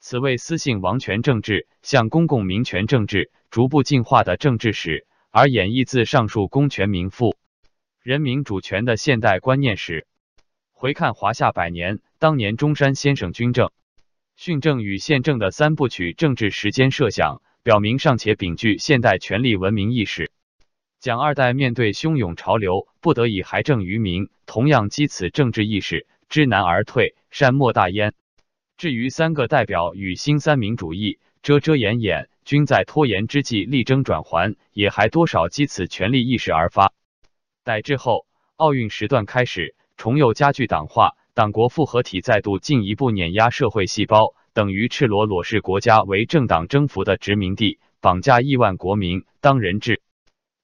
[0.00, 7.36] 此为私姓王权政治向公共民权政治逐步进化的政治史，而演绎自上述公权民富、
[8.02, 10.06] 人民主权的现代观念史。
[10.72, 13.70] 回看华夏百年，当年中山先生军政。
[14.36, 20.30] 训政与宪政的三部曲政治时间设想，表明尚且秉具现代权力文明意识。
[20.98, 28.14] 蒋二代面对汹涌潮流，不得已还政于民，同样积此政治意识，知难而退，善莫大焉。
[28.80, 36.94] 至于三个代表与新三民主义遮遮掩掩，均在拖延之际力争转圜，也还多少积此权力意识而发。
[37.62, 38.24] 待至后
[38.56, 41.14] 奥运时段开始，重又加剧党化。
[41.34, 50.00] 党国复合体再度进一步碾压社会细胞，等于赤裸裸视国家为政党征服的殖民地，绑架亿万国民当人质。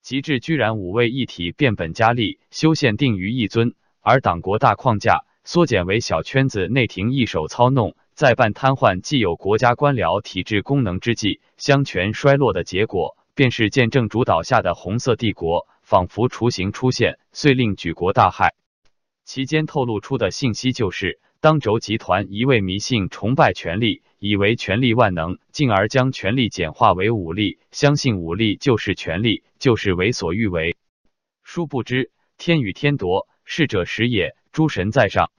[0.01, 18.53] 极致居然五位一体变本加厉，修宪定于一尊，而党国大框架缩减为小圈子内廷一手操弄，在半瘫痪既有国家官僚体制功能之际，相权衰落的结果，便是建政主导下的红色帝国仿佛雏形出现，遂令举国大骇。
[19.27, 30.75] 其间透露出的信息就是，当轴集团一味迷信崇拜权力，以为权力万能，进而将权力简化为武力，相信武力就是权力，就是为所欲为。
[31.43, 35.31] 殊不知，天与天夺，适者时也，诸神在上。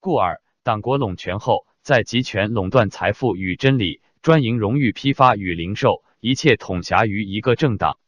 [0.00, 8.00] 故而，党国拢权后，在集权垄断财富与真理，专营荣誉批发与零售，一切统辖于一个政党、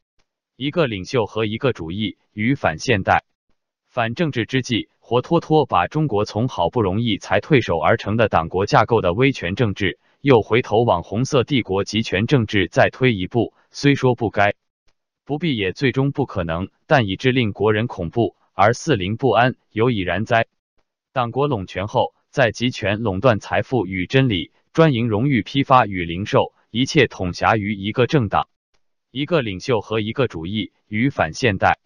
[0.56, 3.22] 一个领袖和一个主义，与反现代、
[3.86, 4.88] 反政治之际。
[4.98, 13.54] 活脱脱把中国从好不容易才退守而成的党国架构的威权政治，又回头往红色帝国集权政治再推一步。
[13.70, 14.56] 虽说不该、
[15.24, 20.48] 不必，也最终不可能，但以致令国人恐怖而四邻不安，有已然哉？
[21.12, 28.48] 党国拢权后，在集权垄断财富与真理，专营荣誉批发与零售，一切统辖于一个政党、
[29.10, 31.78] 一个领袖和一个主义，与反现代、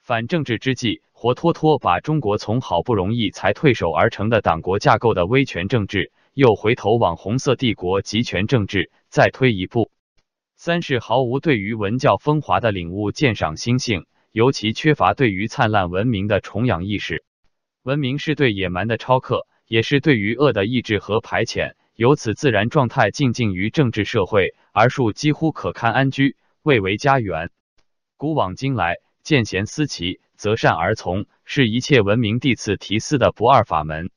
[0.00, 1.02] 反政治之际。
[1.18, 9.90] 活脱脱把中国从好不容易才退守而成的党国架构的威权政治，又回头往红色帝国集权政治再推一步。
[10.56, 17.24] 三是毫无对于文教风华的领悟鉴赏心性，尤其缺乏对于灿烂文明的崇仰意识。
[17.82, 21.74] 文明是对野蛮的超克，也是对于恶的抑制和排遣。
[21.94, 27.50] 由此自然状态静静于政治社会，而树几乎可堪安居，未为家园。
[28.16, 30.20] 古往今来，见贤思齐。
[30.36, 34.10] 择善而从，是一切文明地次提思的不二法门。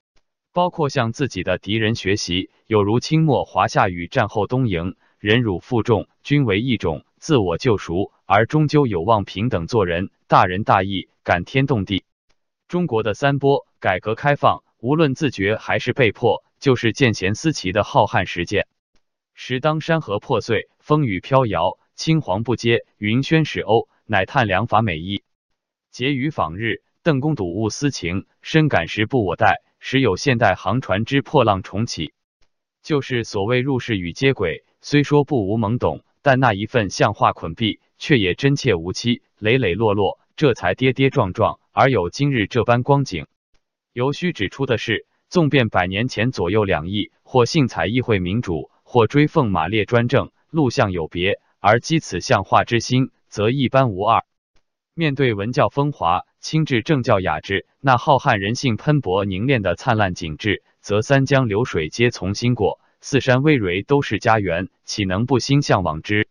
[0.51, 12.03] 包括向自己的敌人学习，有如清末华夏与战后东瀛，忍辱负重，均为一种自我救赎，而终究有望平等做人，大仁大义，感天动地。
[12.67, 18.65] 中国的三波改革开放，无论自觉还是被迫，就是见贤思齐的浩瀚实践。
[19.33, 25.23] 时当山河破碎，风雨飘摇，青黄不接，云轩始欧，乃叹良法美意。
[25.91, 29.61] 结于访日，邓公睹物思情，深感时不我待。
[29.79, 32.13] 时有现代航船之破浪重启，
[32.81, 34.65] 就是所谓入世与接轨。
[34.81, 43.27] 虽说不无懵懂，但那一份像画捆闭，却也真切无期，磊磊落落，这才跌跌撞撞，而有今日这般光景。
[43.93, 54.25] 尤需指出的是，纵便百年前左右两翼，或信采议会民主，或追奉马列专政，路向有别，而积此像画之心，则一般无二。
[54.93, 66.27] 面对文教风华、清治政教雅致，那浩瀚人性喷薄凝练的灿烂景致，则三江流水皆从心过，四山巍蕤都是家园，岂能不心向往之？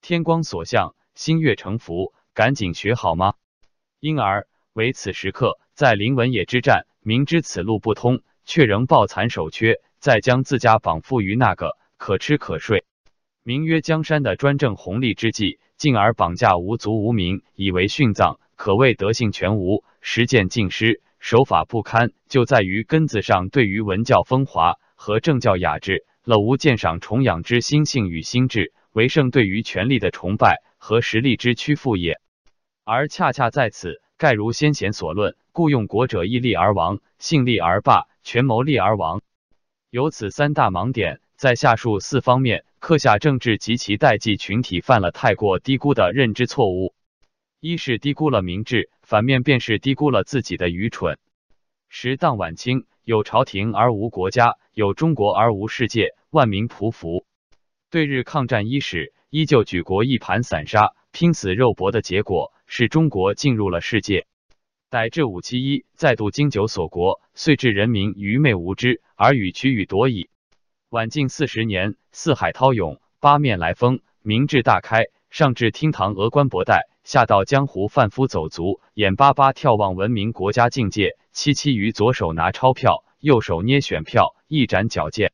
[0.00, 3.34] 天光所向，心悦诚服，赶紧学好吗？
[4.00, 12.84] 因而为此时刻，在林文野之战，明知此路不通，却仍抱残守缺，再将自家绑缚于那个可吃可睡、
[13.44, 15.60] 名曰江山的专政红利之际。
[15.76, 32.20] 进而绑架无足无名，以为殉葬，可谓德性全无，实践尽失，手法不堪，就在于根子上对于文教风华和政教雅致了无鉴赏崇仰之心性与心智，为胜对于权力的崇拜和实力之屈服也。
[32.84, 39.20] 而恰恰在此，盖如先贤所论，故用国者义利而亡，性利而霸，权谋利而亡。
[39.90, 46.94] 由此三大盲点，在下述四方面刻下政治及其代际群体犯了太过低估的认知错误。
[47.60, 51.18] 一是低估了明智，反面便是低估了自己的愚蠢。
[51.90, 57.26] 时当晚清，有朝廷而无国家，有中国而无世界，万民匍匐。
[57.90, 64.26] 对日抗战伊始，依旧举国一盘散沙，拼死肉搏的结果，使中国进入了世界。
[64.90, 70.28] 逮至五七一，再度经久锁国，遂致人民愚昧无知，而与取与夺矣。
[70.88, 76.88] 晚近四十年，四海涛涌，八面来风，民智大开，上至厅堂峨冠博带。
[77.02, 85.32] 下到江湖贩夫走卒，眼巴巴眺望文明国家境界，戚戚于左手拿钞票，右手捏选票，一展矫健。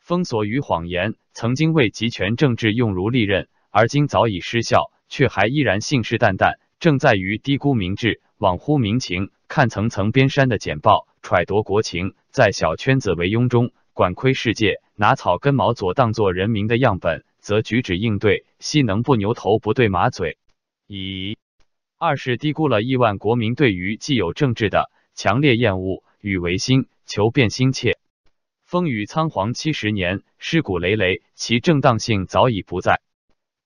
[0.00, 20.38] 封锁与谎言，曾经为集权政治用如利刃，而今早已失效，却还依然信誓旦旦，正在于低估民智，罔乎民情，看层层边山的简报，揣度国情，在小圈子围拥中管窥世界，拿草根毛左当做人民的样本，则举止应对，悉能不牛头不对马嘴。
[20.86, 21.36] 一
[21.98, 27.98] 二是低估了亿万国民对于既有政治的强烈厌恶与维新求变心切。
[28.62, 33.00] 风雨仓皇七十年，尸骨累累，其正当性早已不在。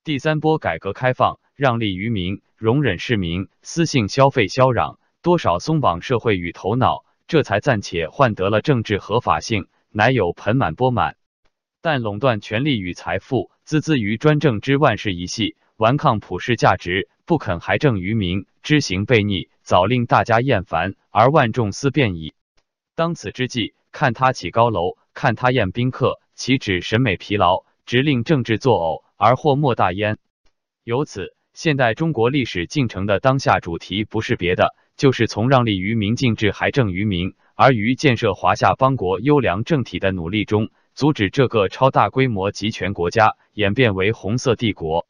[0.04, 11.14] 第三波改革开放，让利于民，容忍市民私性消费嚣嚷，多少松绑社会与头脑，这才暂且换得了政治合法性，乃有盆满钵满。
[11.80, 15.54] 但垄断权力与财富，孜孜于专政之万事一系。
[15.76, 22.34] 顽抗普世价值，不肯还政于民，知行悖逆，早令大家厌烦，而万众思变矣。
[22.96, 30.18] 当此之际，看他起高楼，看他宴宾客，岂止审美疲劳，直令政治作呕，而祸莫大焉。
[30.82, 45.06] 由此，现代中国历史进程的当下主题，不是别的，就是从让利于民进至还政于民，而于建设华夏邦国优良政体的努力中，阻止这个超大规模集权国家演变为红色帝国。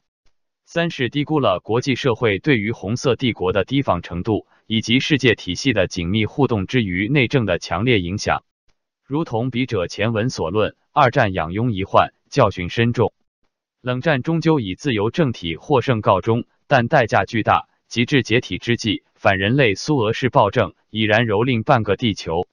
[0.67, 8.45] 三是低估了国际社会对于红色帝国的提防程度，以及世界体系的紧密互动之余内政的强烈影响。
[9.07, 13.15] 如同笔者前文所论，二战养庸遗患，教训深重。
[13.83, 17.69] 冷战终究以自由政体获胜告终，但代价巨大。
[17.89, 22.47] 极致解体之际，反人类苏俄式暴政已然蹂躏半个地球。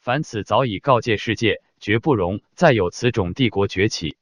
[0.00, 4.16] 凡此早已告诫世界，绝不容再有此种帝国崛起。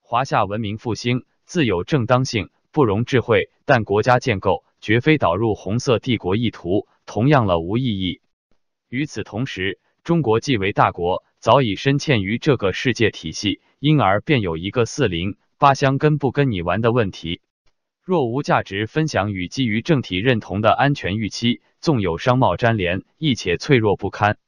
[0.00, 2.50] 华夏文明复兴自有正当性。
[2.70, 8.20] 不容智慧，但国家建构绝非导入红色帝国意图，同样了无意义。
[8.88, 17.42] 与此同时，中国既为大国，早已深嵌于这个世界体系，因而便有一个四邻八乡跟不跟你玩的问题。
[18.02, 24.38] 若无价值分享与基于政体认同的安全预期，纵有商贸粘连，亦且脆弱不堪。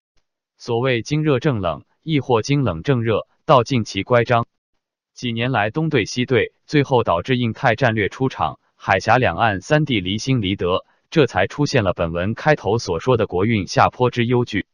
[0.56, 4.46] 所谓经热正冷，亦或经冷正热，道尽其乖张。
[5.12, 14.64] 几年来东对西对，最后导致印太战略出场，海峡两岸三地离心离德，这才出现了本文开头所说的国运下坡之忧惧。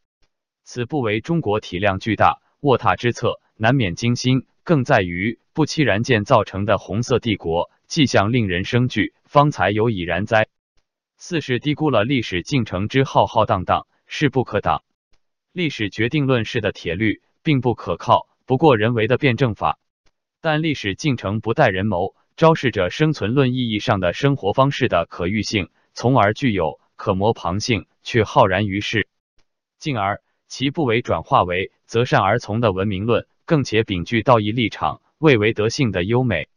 [0.63, 10.47] 此不为中国体量巨大，卧榻之侧难免惊心，更在于不期然间造成的红色帝国迹象令人生惧，方才有已然哉。
[11.17, 14.85] 四是低估了历史进程之浩浩荡荡，势不可挡。
[15.53, 19.79] 历史决定论式的铁律并不可靠，不过人为的辩证法。
[20.43, 29.09] 但历史进程不待人谋，昭示着生存论意义上的生活方式的可预性，从而具有可模旁性，却浩然于世。
[29.79, 36.49] 进而其不为转化为择善而从的文明论，更且秉具道义立场，未为德性的优美。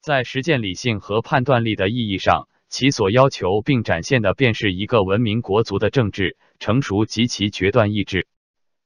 [0.00, 8.28] 在实践理性和判断力的意义上，其所要求并展现的，便是一个文明国族的政治成熟及其决断意志。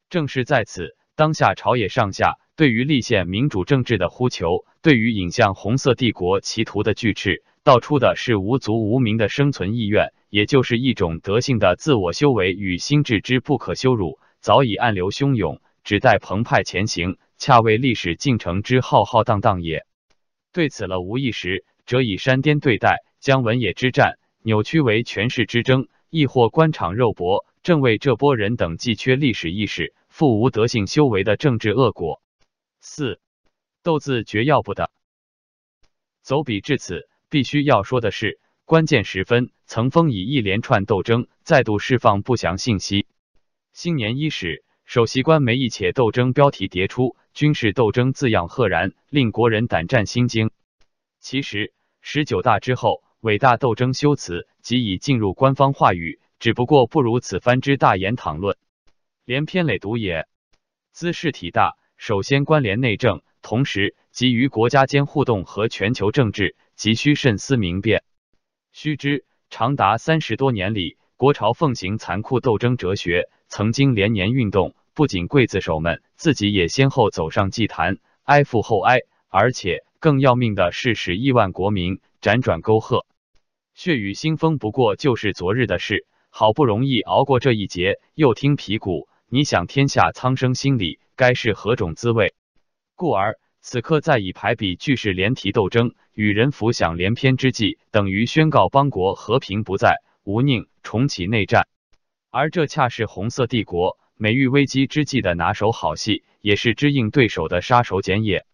[0.08, 2.38] 正是在此，当下朝野上下。
[2.56, 19.86] 对于立宪民主政治的呼求，对于引向红色帝国歧途的巨斥，道出的是无足无名的生存意愿，也就是一种德性的自我修为与心智之不可羞辱，早已暗流汹涌，只待澎湃前行，恰为历史进程之浩浩荡荡也。
[20.52, 32.22] 对此了无意识则以山巅对待，将文野之战扭曲为权势之争，亦或官场肉搏，正为这波人等既缺历史意识，复无德性修为的政治恶果。
[32.80, 33.20] 四
[33.82, 34.90] 斗字绝要不得。
[36.22, 43.06] 走笔至此，必须要说的是，关键时分，曾风以一连串斗争再度释放不祥信息。
[43.72, 50.52] 新年伊始，首席官媒一且斗争标题迭出，军事斗争字样赫然，令国人胆战心惊。
[51.18, 58.56] 其实，十九大之后，伟大斗争修辞即已进入官方话语，只不过不如此番之大言讨论，
[59.24, 60.28] 连篇累牍也。
[60.92, 68.04] 兹事体大，首先关联内政，同时基于国家间互动和全球政治，急需慎思明辨。
[68.70, 79.84] 须知，长达三十多年里，国朝奉行残酷斗争哲学，曾经连年运动，不仅刽子手们自己也先后走上祭坛，哀父后哀，而且。
[80.00, 83.06] 更要命的是，使亿万国民辗转沟壑，
[83.72, 86.06] 血雨腥风不过就是昨日的事。
[86.28, 92.34] 好不容易熬过这一劫，又听皮鼓，你想天下苍生心里该是何种滋味？
[92.94, 101.66] 故而此刻在以排比句式连题斗争，与人浮想联翩之际，等于宣告邦国和平不再，无宁重启内战。
[102.28, 108.46] 而这恰是红色帝国美誉危机之际的拿手好戏，也是支应对手的杀手锏也。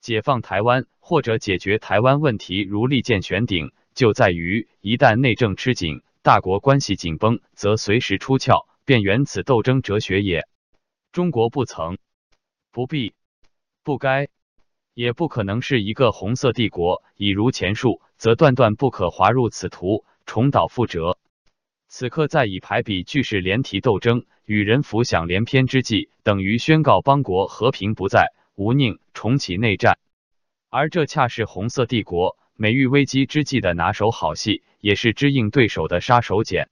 [0.00, 10.46] 解放台湾或者解决台湾问题，如利剑悬顶，就在于一旦内政吃紧，大国关系紧绷，则随时出鞘，便源此斗争哲学也。
[11.10, 11.98] 中国不曾、
[12.70, 13.12] 不必、
[13.82, 14.28] 不该，
[14.94, 17.02] 也不可能是一个红色帝国。
[17.16, 21.18] 已如前述，则断断不可滑入此途，重蹈覆辙。
[21.94, 28.32] 此刻在以排比句式连题斗争，与人浮想联翩之际，等于宣告邦国和平不再。
[28.54, 29.98] 吴宁重启内战，
[30.70, 36.68] 而这恰是红色帝国美誉危机之际的拿手好戏，也是支应对手的杀手锏。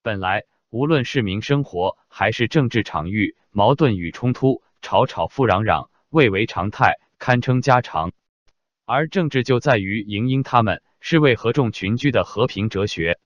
[0.00, 8.12] 本来无论市民生活还是政治场域，矛盾与冲突、吵吵复嚷嚷，蔚为常态，堪称家常。
[8.86, 13.18] 而政治就在于迎迎他们，是为合众群居的和平哲学。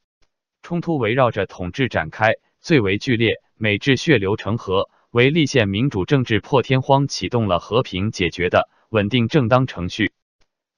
[0.71, 4.89] 冲突围绕着统治展开，最为剧烈，美至血流成河。
[5.11, 10.13] 为立宪民主政治破天荒启动了和平解决的稳定正当程序。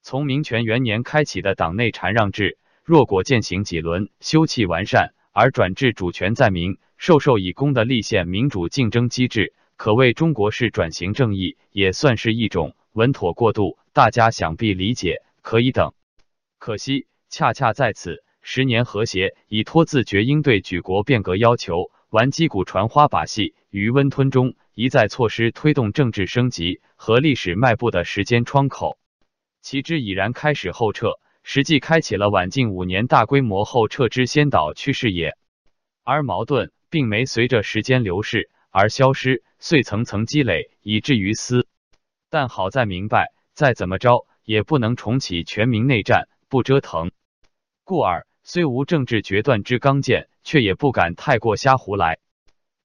[0.00, 13.76] 从民权元年开启的党内禅让制，若果践行几轮，修葺完善，而转至主权在民、授受以公的立宪民主竞争机制，可谓中国式转型正义，也算是一种稳妥过渡。
[13.92, 15.92] 大家想必理解，可以等。
[16.58, 21.90] 可惜，恰恰在此十年和谐以托自觉应对举国变革要求。
[22.10, 28.98] 玩击鼓传花把戏，于温吞中一再错失推动政治升级和历史迈步的时间窗口，
[29.62, 35.38] 其之已然开始后撤，实际开启了晚近五年大规模后撤之先导趋势也。
[36.04, 41.66] 而矛盾并没随着时间流逝而消失，遂层层积累，以至于斯。
[42.28, 47.10] 但好在明白，再怎么着也不能重启全民内战，不折腾。
[47.84, 48.26] 故而。
[48.44, 52.18] 虽无政治决断之刚健，却也不敢太过瞎胡来。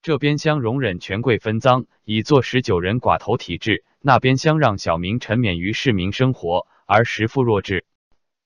[0.03, 7.85] 这边厢容忍权贵分赃，以作十九人寡头体制；那边厢让小民沉湎于市民生活，而时富弱智。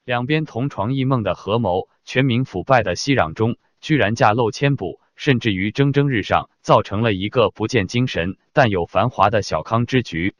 [0.05, 10.33] 两边同床异梦的合谋，全民腐败的熙攘中，居然架漏千补，甚至于蒸蒸日上，造成了一个不见精神但有繁华的小康之局。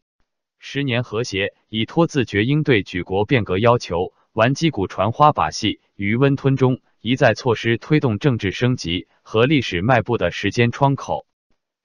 [0.58, 4.14] 十年和谐，以托自觉应对举国变革要求。
[4.34, 11.28] 玩击鼓传花把戏，于温吞中一再错失推动政治升级和历史迈步的时间窗口。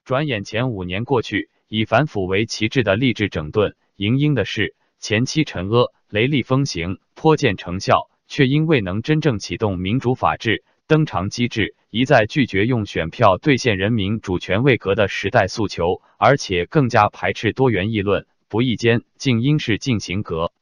[0.04, 20.52] 转眼前五年过去，以反腐为旗帜的吏治整顿，迎应的是前期沉阿，雷厉风行，颇见成效，却因未能真正启动民主法治登场机制，一再拒绝用选票兑现人民主权未革的时代诉求，而且更加排斥多元议论，不意间竟因事进行革。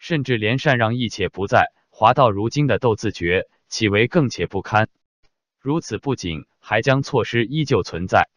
[0.00, 4.88] 甚至连禅让亦且不在，滑到如今的斗字诀，岂为更且不堪？
[5.60, 8.30] 如此不仅还将措施依旧存在，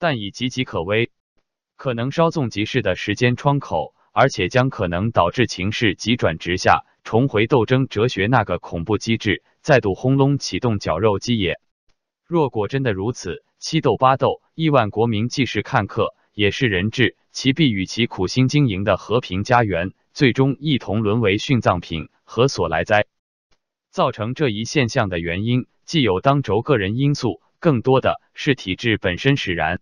[0.00, 1.12] 但已岌岌可危，
[1.76, 11.60] 可能稍纵即逝的时间窗口，而且将可能导致情势急转直下，重回斗争哲学那个恐怖机制，再度轰隆启动绞肉机也。
[12.26, 19.92] 若果真的如此，七斗八斗，亿万国民既是看客，也是人质，其必与其苦心经营的和平家园。
[20.16, 23.04] 最终一同沦为殉葬品，何所来哉？
[23.90, 29.78] 造成这一现象的原因，既有当轴个人因素，更多的是体制本身使然。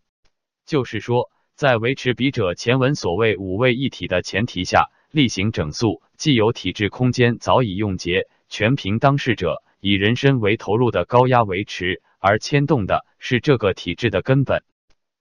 [0.66, 14.64] 就是说，在维持笔者前文所谓五位一体的前提下，例行整肃，既有体制空间早已用竭，全凭当事者以人身为投入的高压维持，而牵动的是这个体制的根本。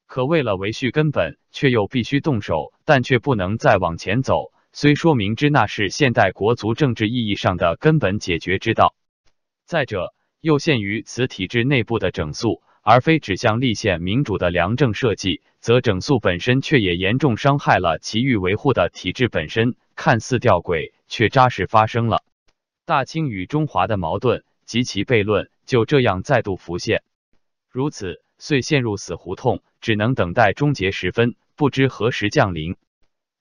[0.07, 4.51] 可为了维续根本，却又必须动手，但却不能再往前走。
[4.75, 8.95] 虽说明知那是现代国族政治意义上的根本解决之道，
[9.65, 19.75] 再者又限于此体制内部的整肃，而非指向立宪民主的良政设计，则整肃本身却也严重伤害了其欲维护的体制本身。
[19.95, 22.23] 看似吊诡，却扎实发生了。
[22.83, 27.03] 大清与中华的矛盾及其悖论就这样再度浮现。
[27.69, 32.75] 如此，遂陷入死胡同，只能等待终结时分，不知何时降临。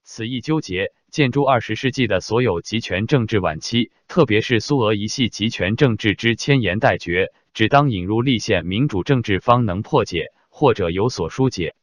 [0.05, 7.33] 此一纠结，建诸二十世纪的所有集权政治晚期，特别是苏俄一系集权政治之千言待决。
[7.55, 11.75] 只当引入立宪民主政治，方能破解或者有所疏解，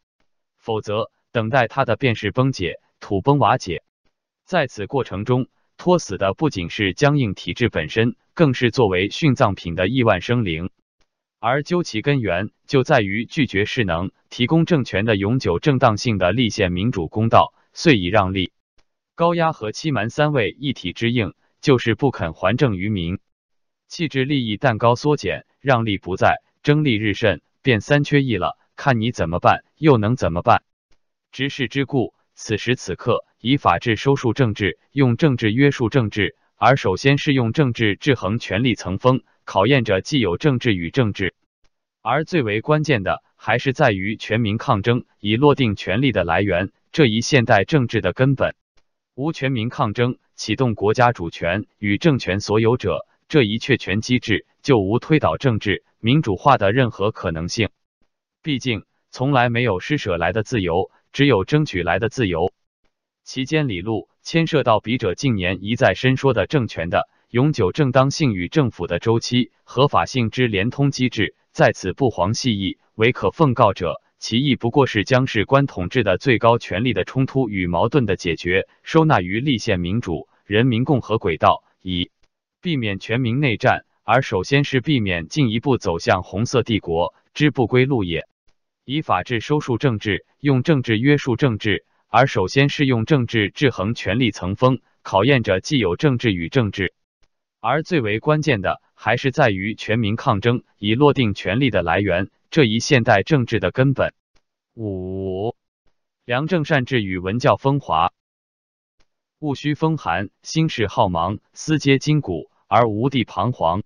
[0.57, 3.84] 否则等待它的便是崩解、土崩瓦解。
[4.45, 5.47] 在此过程中，
[5.78, 10.72] 拖死的不仅是僵硬体制本身，更是作为殉葬品的亿万生灵。
[11.39, 18.52] 而究其根源，就在于拒绝势能提供政权的永久正当性的立宪民主公道，遂以让利、
[19.16, 23.20] 高压和欺瞒三位一体之应，就是不肯还政于民。
[23.88, 28.60] 气质利益蛋糕缩减，让利不在，争利日甚，便三缺一了。
[28.76, 30.64] 看你怎么办，又能怎么办？
[31.32, 41.34] 执事之故，此时此刻以法治收束政治，用政治约束政治，而首先是用政治制衡权力层峰，考验着既有政治与政治。
[42.10, 48.55] 而最为关键的，还是在于全民抗争，以落定权力的来源，这一现代政治的根本。
[49.14, 53.05] 无全民抗争，启动国家主权与政权所有者。
[53.28, 57.70] 这一确权机制就无推倒政治民主化的任何可能性。
[58.41, 62.51] 毕竟从来没有施舍来的自由，只有争取来的自由。
[63.24, 72.78] 其间理路牵涉到笔者近年一再申说的政权的永久正当性与政府的周期合法性之连通机制，在此不遑细议。
[72.95, 82.12] 唯可奉告者，其意不过是将事关统治的最高权力的冲突与矛盾的解决，收纳于立宪民主、人民共和轨道，以。
[82.62, 88.26] 避免全民内战，而首先是避免进一步走向红色帝国之不归路也。
[88.86, 96.93] 以法治收束政治，用政治约束政治，而首先是用政治制衡权力层峰，考验着既有政治与政治。
[97.62, 104.14] 而最为关键的，还是在于全民抗争，以落定权力的来源这一现代政治的根本。
[104.76, 105.55] 五
[106.24, 108.14] 良政善治与文教风华。
[109.39, 113.84] 戊戌风寒，心事浩茫，思接筋骨而无地彷徨。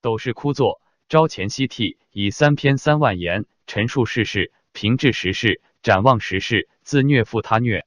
[0.00, 7.86] 斗士枯坐，朝前夕替，以三篇三万言陈述世事，平治时事，展望时事，自虐复他虐。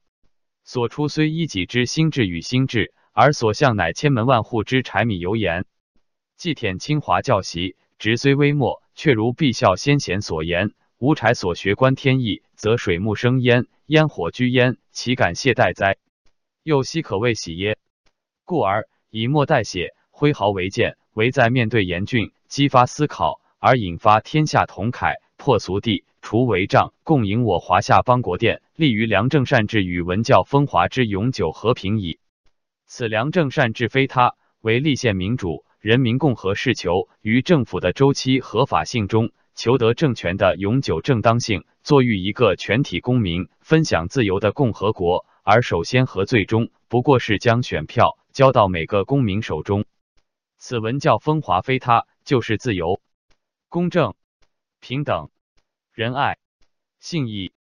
[0.64, 5.64] 所出虽一己之心志与心志，而所向乃千门万户之柴米油盐。
[6.36, 15.96] 既舔清华教习，职虽微末，却如毕孝先贤所言：无柴所学观天意，则水木生烟，烟火居焉，岂敢懈怠哉？
[16.62, 17.78] 又奚可谓喜耶？
[18.44, 32.18] 故而以墨代写，挥毫为剑，唯在面对严峻，激发思考，而引发天下同慨，破俗地，除违障，共迎我华夏邦国殿，立于良政善治与文教风华之永久和平矣。
[32.88, 45.26] 此良政善治非他，为立宪民主、人民共和事求于政府的周期合法性中，求得政权的永久正当性，作育一个全体公民分享自由的共和国。
[45.42, 49.84] 而首先和最终不过是将选票交到每个公民手中。
[50.56, 53.00] 此文教风华非他，就是自由、
[53.68, 54.14] 公正、
[54.80, 55.30] 平等、
[55.92, 56.38] 仁爱、
[57.00, 57.52] 信义、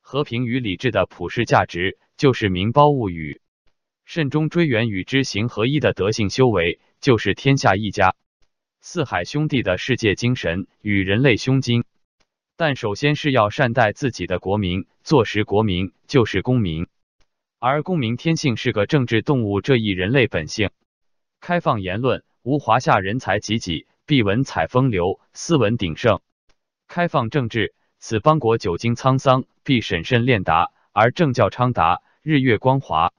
[0.00, 3.40] 和平与理智的普世价值，就是民包物语。
[4.12, 8.16] 慎终追远与知行合一的德性修为，就是天下一家。
[8.80, 11.84] 四海兄弟的世界精神与人类胸襟。
[12.56, 16.88] 但首先是要善待自己的国民，做实国民，就是公民。
[17.60, 20.70] 而公民天性是个政治动物，这一人类本性。
[21.40, 26.20] 开放言论，无华夏人才济济，必文采风流，斯文鼎盛。
[26.88, 33.12] 开放政治，此邦国久经沧桑，必审慎练达，而政教昌达，日月光华。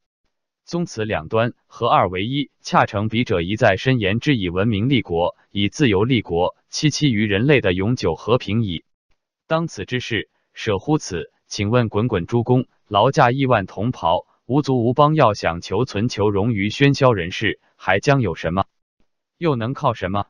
[0.72, 8.86] 宗祠两端，合二为一，恰成笔者一再申言之以文明立国，以自由立国，戚戚于人类的永久和平矣。
[9.48, 11.30] 当此之事，舍乎此？
[11.46, 14.26] 请问滚滚诸公，劳驾亿万同袍。
[14.46, 18.64] 无足无邦，要想求存求荣于喧嚣人世，还将有什么？
[19.38, 20.28] 又能靠什么？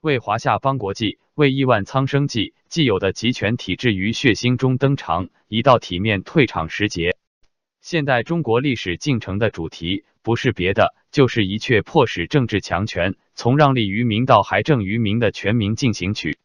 [0.00, 7.16] 为华夏邦国计，为亿万苍生计，既有的集权体制于血腥中登场，已到体面退场时节。
[7.84, 16.38] 现代中国历史进程的主题，不是别的，就是一阙迫使政治强权从让利于民到还政于民的全民进行曲。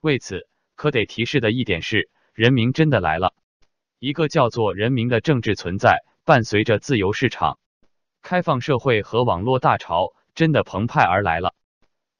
[0.00, 3.34] 为此，可得提示的一点是，人民真的来了，
[3.98, 6.04] 一个叫做人民的政治存在。
[6.24, 7.58] 伴随着自由市场、
[8.22, 11.54] 开放社会和网络大潮，真的澎湃而来了。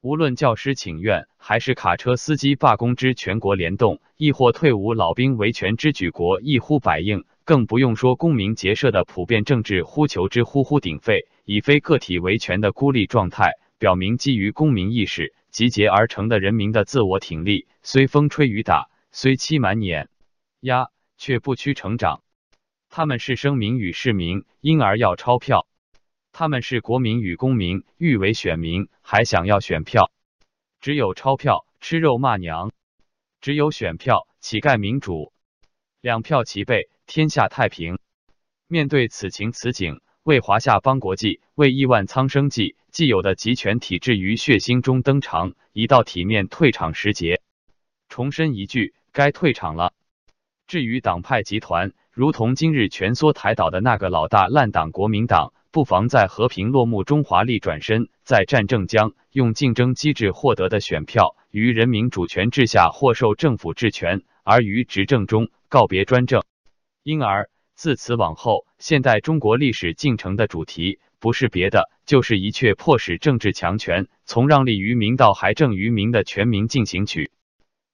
[0.00, 20.08] 无论教师请愿，还是卡车司机罢工之全国联动，亦或退伍老兵维权之举国一呼百应，更不用说公民结社的普遍政治呼求之呼呼鼎沸，已非个体维权的孤立状态，表明基于公民意识集结而成的人民的自我挺立，虽风吹雨打，虽欺瞒碾
[20.60, 22.22] 压，却不屈成长。
[22.88, 25.66] 他们是生民与市民，因而要钞票。
[26.38, 30.12] 他们是国民与公民，欲为选民，还想要选票。
[30.80, 32.70] 只有钞票吃肉骂娘，
[33.40, 35.32] 只有选票乞丐民主，
[36.00, 37.98] 两票齐备，天下太平。
[38.68, 47.42] 面对此情此景，为华夏邦国际，为亿万苍生计，既有的集权体制于血腥中登场，已到体面退场时节。
[48.08, 49.92] 重申一句，该退场了。
[50.68, 55.52] 至于党派集团，如同今日蜷缩台岛的那个老大烂党国民党。
[55.78, 66.42] 不妨在和平落幕中华丽转身，在战争将用竞争机制获得的选票，于人民主权制下获受政府治权，而于执政中告别专政。
[67.04, 77.30] 因而自此往后，现代中国历史进程的主题不是别的，就是一阙迫使政治强权从让利于民到还政于民的全民进行曲。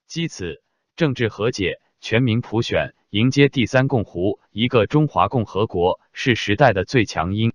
[0.07, 0.62] 基此，
[0.97, 7.53] 政治和解，全民普选，迎接第三共湖，一个中华共和国，是时代的最强音。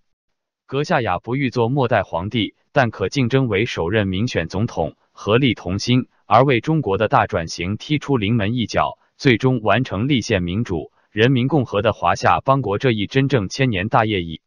[0.69, 14.41] 阁下雅不欲做末代皇帝，但可竞争为首任民选总统，合力同心，而为中国的大转型踢出临门一脚，最终完成立宪民主、人民共和的华夏邦国这一真正千年大业矣。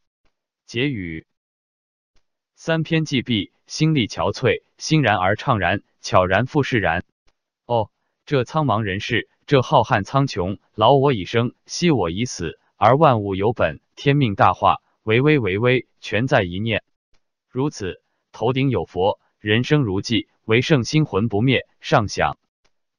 [0.64, 1.27] 结语：
[2.55, 7.03] 三篇既毕，心力憔悴，欣然而怅然，悄然复释然。
[7.66, 7.91] 哦，
[8.27, 14.81] 这苍茫人世，这浩瀚苍穹，劳我以生，息我以死，而万物有本，天命大化。
[15.05, 16.85] 唯微唯微，全在一念。
[17.49, 18.01] 如此，
[18.31, 21.67] 头顶有佛，人生如寄，唯圣心魂不灭。
[21.81, 22.39] 上想，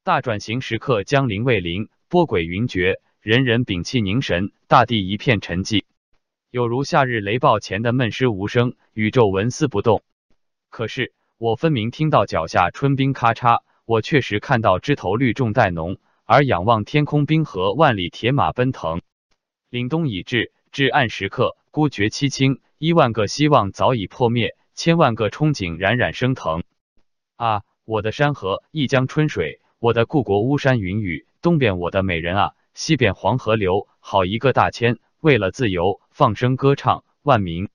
[0.04, 5.86] 大转型时刻将临未临，波诡云谲，人人屏气凝神，大地一片沉寂，
[6.52, 10.04] 有如夏日雷暴前的闷湿无声，宇宙纹丝不动。
[10.70, 19.02] 可是，我分明听到脚下春冰咔嚓，我确实看到枝头绿重带浓，而仰望天空，冰河万里，铁马奔腾，
[19.72, 20.52] 凛冬已至。
[20.74, 26.64] 至暗时刻，孤绝凄清，一万个希望早已破灭，千万个憧憬冉冉升腾。
[27.36, 37.70] 啊，我的山河，一江春水，我的故国巫山云雨，东边我的美人啊，西边黄河流，好一个大千，为了自由放声歌唱，万民。